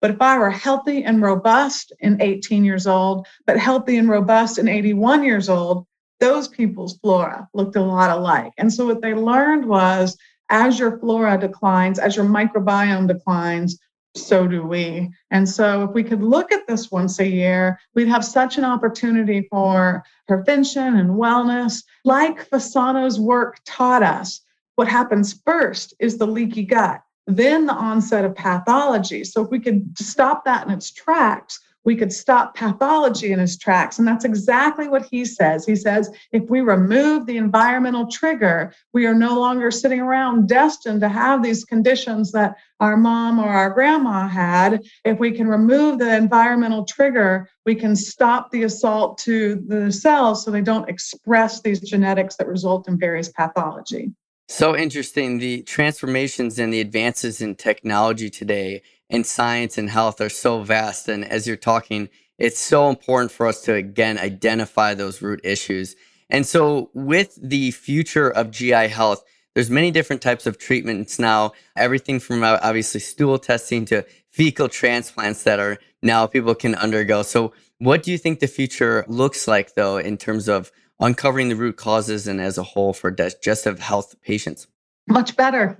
[0.00, 4.58] But if I were healthy and robust in 18 years old, but healthy and robust
[4.58, 5.86] in 81 years old,
[6.20, 8.52] those people's flora looked a lot alike.
[8.56, 10.16] And so what they learned was
[10.48, 13.78] as your flora declines, as your microbiome declines,
[14.16, 15.10] so do we.
[15.30, 18.64] And so if we could look at this once a year, we'd have such an
[18.64, 21.82] opportunity for prevention and wellness.
[22.04, 24.40] Like Fasano's work taught us,
[24.76, 29.24] what happens first is the leaky gut then the onset of pathology.
[29.24, 33.56] So if we could stop that in its tracks, we could stop pathology in his
[33.56, 33.98] tracks.
[33.98, 35.64] And that's exactly what he says.
[35.64, 41.00] He says, if we remove the environmental trigger, we are no longer sitting around destined
[41.00, 44.82] to have these conditions that our mom or our grandma had.
[45.04, 50.44] If we can remove the environmental trigger, we can stop the assault to the cells
[50.44, 54.10] so they don't express these genetics that result in various pathology.
[54.48, 55.38] So interesting.
[55.38, 61.08] The transformations and the advances in technology today and science and health are so vast.
[61.08, 65.96] And as you're talking, it's so important for us to again identify those root issues.
[66.30, 69.24] And so with the future of GI health,
[69.54, 74.68] there's many different types of treatments now, everything from uh, obviously stool testing to fecal
[74.68, 77.22] transplants that are now people can undergo.
[77.22, 80.70] So what do you think the future looks like though in terms of
[81.00, 84.66] uncovering the root causes and as a whole for digestive health patients?
[85.08, 85.76] much better.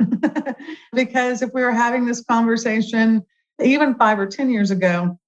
[0.92, 3.24] because if we were having this conversation
[3.62, 5.18] even five or 10 years ago,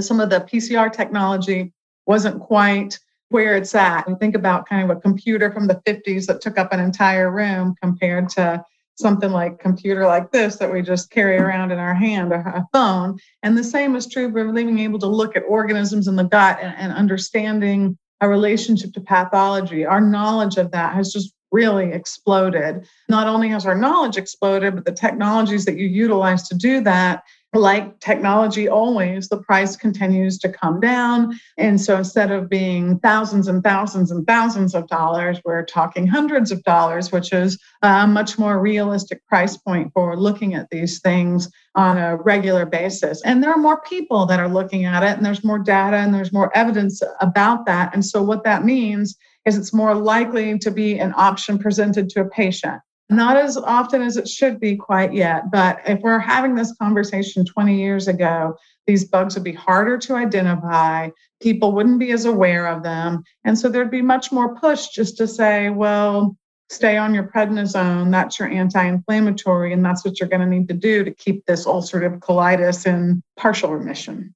[0.00, 1.72] some of the PCR technology
[2.06, 4.06] wasn't quite where it's at.
[4.06, 7.30] And think about kind of a computer from the 50s that took up an entire
[7.30, 8.64] room compared to
[8.96, 13.18] something like computer like this that we just carry around in our hand, a, phone.
[13.42, 16.58] And the same is true for being able to look at organisms in the gut
[16.62, 19.84] and, and understanding a relationship to pathology.
[19.84, 22.86] Our knowledge of that has just really exploded.
[23.08, 27.22] Not only has our knowledge exploded, but the technologies that you utilize to do that
[27.54, 31.38] like technology always, the price continues to come down.
[31.56, 36.50] And so instead of being thousands and thousands and thousands of dollars, we're talking hundreds
[36.50, 41.48] of dollars, which is a much more realistic price point for looking at these things
[41.74, 43.22] on a regular basis.
[43.22, 46.14] And there are more people that are looking at it, and there's more data and
[46.14, 47.94] there's more evidence about that.
[47.94, 52.20] And so what that means is it's more likely to be an option presented to
[52.20, 52.80] a patient.
[53.10, 57.44] Not as often as it should be quite yet, but if we're having this conversation
[57.44, 61.10] 20 years ago, these bugs would be harder to identify.
[61.40, 63.22] People wouldn't be as aware of them.
[63.44, 66.36] And so there'd be much more push just to say, well,
[66.70, 68.10] stay on your prednisone.
[68.10, 69.72] That's your anti inflammatory.
[69.72, 73.22] And that's what you're going to need to do to keep this ulcerative colitis in
[73.36, 74.34] partial remission.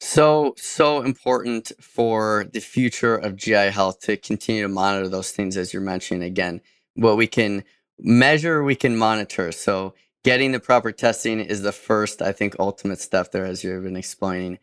[0.00, 5.56] So, so important for the future of GI health to continue to monitor those things,
[5.56, 6.60] as you're mentioning again.
[6.94, 7.64] What we can
[7.98, 9.52] measure, we can monitor.
[9.52, 9.94] So,
[10.24, 13.96] getting the proper testing is the first, I think, ultimate step there, as you've been
[13.96, 14.58] explaining.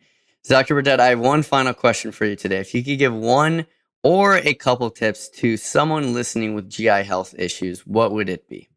[0.46, 0.74] Dr.
[0.74, 2.58] Burdette, I have one final question for you today.
[2.58, 3.66] If you could give one
[4.02, 8.68] or a couple tips to someone listening with GI health issues, what would it be?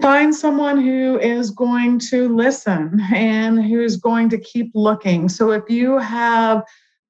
[0.00, 5.28] find someone who is going to listen and who's going to keep looking.
[5.28, 6.62] So if you have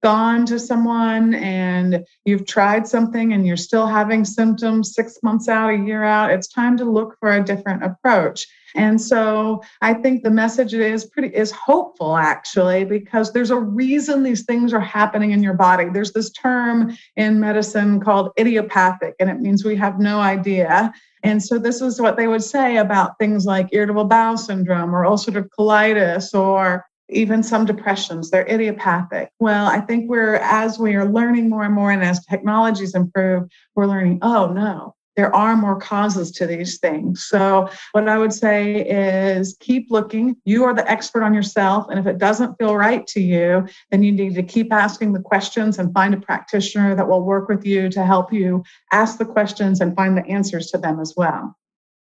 [0.03, 5.71] gone to someone and you've tried something and you're still having symptoms six months out,
[5.71, 8.47] a year out, it's time to look for a different approach.
[8.77, 14.23] And so I think the message is pretty is hopeful actually because there's a reason
[14.23, 15.87] these things are happening in your body.
[15.89, 20.93] There's this term in medicine called idiopathic and it means we have no idea.
[21.25, 25.05] And so this is what they would say about things like irritable bowel syndrome or
[25.05, 31.07] ulcerative colitis or even some depressions they're idiopathic well i think we're as we are
[31.07, 35.75] learning more and more and as technologies improve we're learning oh no there are more
[35.75, 37.25] causes to these things.
[37.25, 40.37] So, what I would say is keep looking.
[40.45, 41.89] You are the expert on yourself.
[41.91, 45.21] And if it doesn't feel right to you, then you need to keep asking the
[45.21, 49.25] questions and find a practitioner that will work with you to help you ask the
[49.25, 51.58] questions and find the answers to them as well.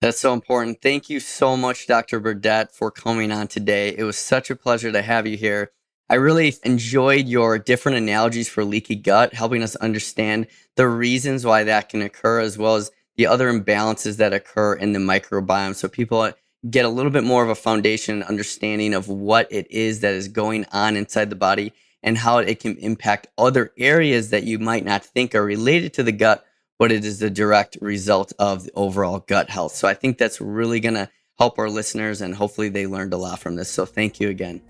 [0.03, 0.81] That's so important.
[0.81, 2.19] Thank you so much, Dr.
[2.19, 3.95] Burdette, for coming on today.
[3.97, 5.71] It was such a pleasure to have you here.
[6.09, 11.63] I really enjoyed your different analogies for leaky gut, helping us understand the reasons why
[11.63, 15.73] that can occur, as well as the other imbalances that occur in the microbiome.
[15.73, 16.33] So people
[16.69, 20.15] get a little bit more of a foundation and understanding of what it is that
[20.15, 21.71] is going on inside the body
[22.03, 26.03] and how it can impact other areas that you might not think are related to
[26.03, 26.43] the gut,
[26.83, 29.73] but it is the direct result of the overall gut health.
[29.73, 31.07] So I think that's really going to
[31.39, 33.71] help our listeners and hopefully they learned a lot from this.
[33.71, 34.61] So thank you again.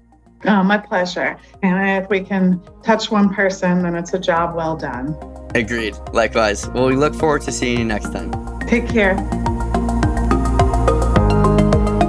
[0.46, 1.40] Oh, my pleasure.
[1.64, 5.18] And if we can touch one person, then it's a job well done.
[5.56, 5.96] Agreed.
[6.12, 6.70] Likewise.
[6.70, 8.32] Well, we look forward to seeing you next time.
[8.68, 9.16] Take care.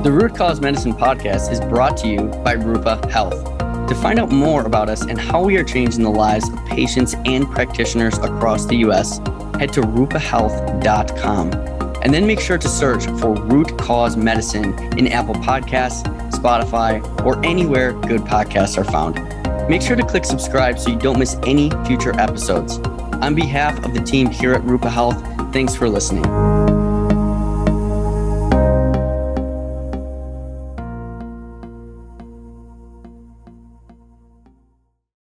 [0.02, 3.53] The Root Cause Medicine podcast is brought to you by Rupa Health.
[3.88, 7.14] To find out more about us and how we are changing the lives of patients
[7.24, 9.18] and practitioners across the U.S.,
[9.58, 11.52] head to rupahealth.com
[12.02, 16.02] and then make sure to search for Root Cause Medicine in Apple Podcasts
[16.44, 19.16] Spotify, or anywhere good podcasts are found.
[19.68, 22.78] Make sure to click subscribe so you don't miss any future episodes.
[23.22, 25.22] On behalf of the team here at Rupa Health,
[25.54, 26.53] thanks for listening.